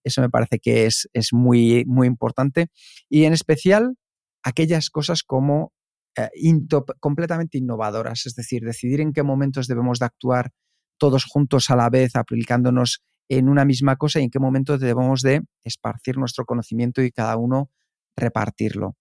[0.04, 2.68] Eso me parece que es, es muy, muy importante.
[3.10, 3.96] Y en especial
[4.44, 5.74] aquellas cosas como
[6.18, 6.30] eh,
[7.00, 10.52] completamente innovadoras, es decir, decidir en qué momentos debemos de actuar
[10.98, 15.22] todos juntos a la vez, aplicándonos en una misma cosa y en qué momento debemos
[15.22, 17.70] de esparcir nuestro conocimiento y cada uno
[18.18, 18.98] repartirlo.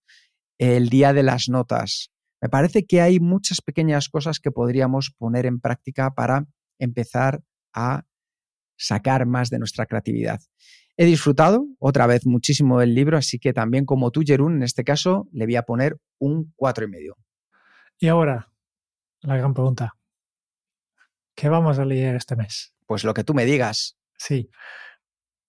[0.57, 2.11] El día de las notas.
[2.41, 6.45] Me parece que hay muchas pequeñas cosas que podríamos poner en práctica para
[6.77, 7.41] empezar
[7.73, 8.05] a
[8.77, 10.39] sacar más de nuestra creatividad.
[10.95, 14.83] He disfrutado otra vez muchísimo del libro, así que también como tú, Jerún, en este
[14.83, 17.17] caso le voy a poner un cuatro y medio.
[17.99, 18.51] Y ahora,
[19.21, 19.95] la gran pregunta.
[21.35, 22.73] ¿Qué vamos a leer este mes?
[22.85, 23.97] Pues lo que tú me digas.
[24.17, 24.49] Sí.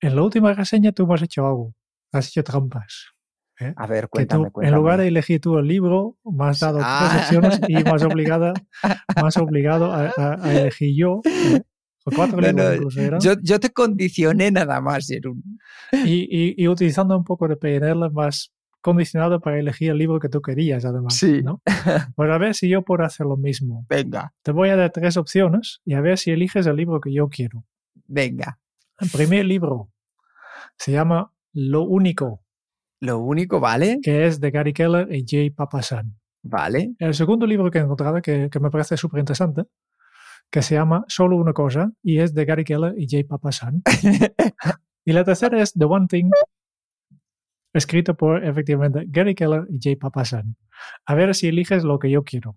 [0.00, 1.74] En la última reseña tú has hecho algo.
[2.12, 3.06] Has hecho trampas.
[3.61, 3.73] ¿Eh?
[3.77, 4.69] A ver, Que cuéntame, tú, cuéntame.
[4.69, 7.09] en lugar de elegir tú el libro, me has dado Ah.
[7.11, 8.53] tres opciones y has, obligada,
[9.16, 11.20] has obligado a, a- a elegir yo.
[11.24, 11.62] ¿eh?
[12.16, 15.43] Cuatro No, libros no, incluso yo, yo te condicioné nada más, Jerún.
[15.93, 20.31] Y, y- y utilizando un poco de PNL más condicionado para elegir el libro que
[20.31, 21.15] tú querías, además.
[21.15, 21.43] Sí.
[21.43, 21.61] ¿no?
[22.16, 23.85] Pues a ver si yo puedo hacer lo mismo.
[23.91, 27.12] Venga, Te voy a dar tres opciones y a ver si eliges el libro que
[27.12, 27.65] yo quiero.
[28.07, 28.59] venga.
[28.99, 29.91] El primer libro
[30.78, 32.43] se llama Lo Único,
[33.01, 33.98] Lo único, ¿vale?
[34.02, 36.18] que es de Gary Keller y Jay Papasan.
[36.43, 36.94] Vale.
[36.98, 39.64] El segundo libro que he encontrado, que, que me parece súper interesante,
[40.51, 43.82] que se llama Solo una cosa y es de Gary Keller y Jay Papasan.
[45.05, 46.31] y la tercera es The One Thing,
[47.72, 50.56] escrito por efectivamente Gary Keller y Jay Papasan.
[51.06, 52.56] A ver si eliges lo que yo quiero.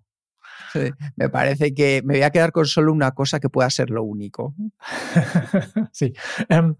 [0.72, 3.90] Sí, Me parece que me voy a quedar con solo una cosa que pueda ser
[3.90, 4.54] lo único.
[5.92, 6.12] sí.
[6.48, 6.74] Em,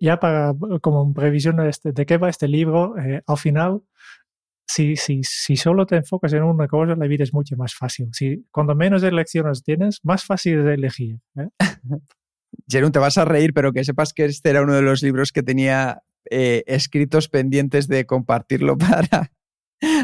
[0.00, 3.82] ya para, como previsión de, este- qué va este libro, eh, al final,
[4.66, 8.08] si, si, si solo te enfocas en una cosa, la vida es mucho más fácil.
[8.12, 11.18] Si, cuando menos elecciones tienes, más fácil es elegir.
[11.36, 11.48] ¿eh?
[12.68, 15.32] Jerón, te vas a reír, pero que sepas que este era uno de los libros
[15.32, 19.30] que tenía eh, escritos pendientes de compartirlo para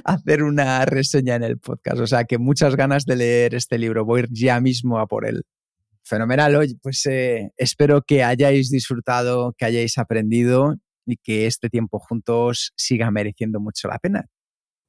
[0.04, 2.00] hacer una reseña en el podcast.
[2.00, 4.04] O sea, que muchas ganas de leer este libro.
[4.04, 5.44] Voy ya mismo a por él.
[6.08, 6.56] Fenomenal.
[6.56, 10.76] Oye, pues eh, espero que hayáis disfrutado, que hayáis aprendido
[11.06, 14.26] y que este tiempo juntos siga mereciendo mucho la pena.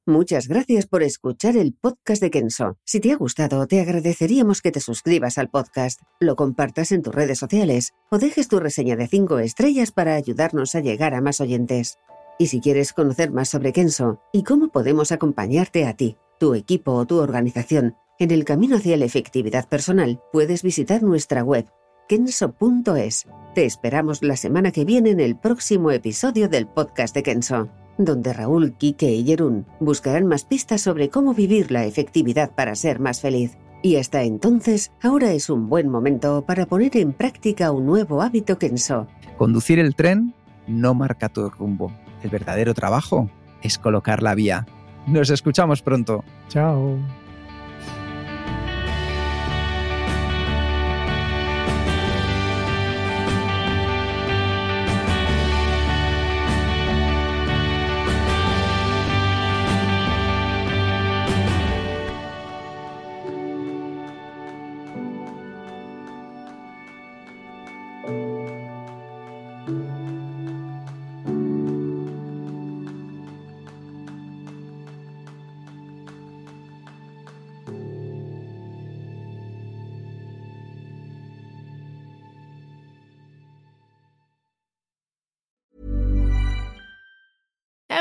[0.06, 2.78] Muchas gracias por escuchar el podcast de Kenso.
[2.84, 7.14] Si te ha gustado, te agradeceríamos que te suscribas al podcast, lo compartas en tus
[7.14, 11.40] redes sociales o dejes tu reseña de 5 estrellas para ayudarnos a llegar a más
[11.40, 11.98] oyentes.
[12.38, 16.92] Y si quieres conocer más sobre Kenso y cómo podemos acompañarte a ti, tu equipo
[16.94, 21.66] o tu organización en el camino hacia la efectividad personal, puedes visitar nuestra web
[22.08, 23.26] kenso.es.
[23.54, 27.68] Te esperamos la semana que viene en el próximo episodio del podcast de Kenso
[28.04, 32.98] donde Raúl, Quique y Jerún buscarán más pistas sobre cómo vivir la efectividad para ser
[32.98, 33.56] más feliz.
[33.82, 38.58] Y hasta entonces, ahora es un buen momento para poner en práctica un nuevo hábito
[38.58, 39.06] Kenso.
[39.38, 40.34] Conducir el tren
[40.66, 41.92] no marca tu rumbo.
[42.22, 43.30] El verdadero trabajo
[43.62, 44.66] es colocar la vía.
[45.06, 46.24] Nos escuchamos pronto.
[46.48, 46.98] Chao.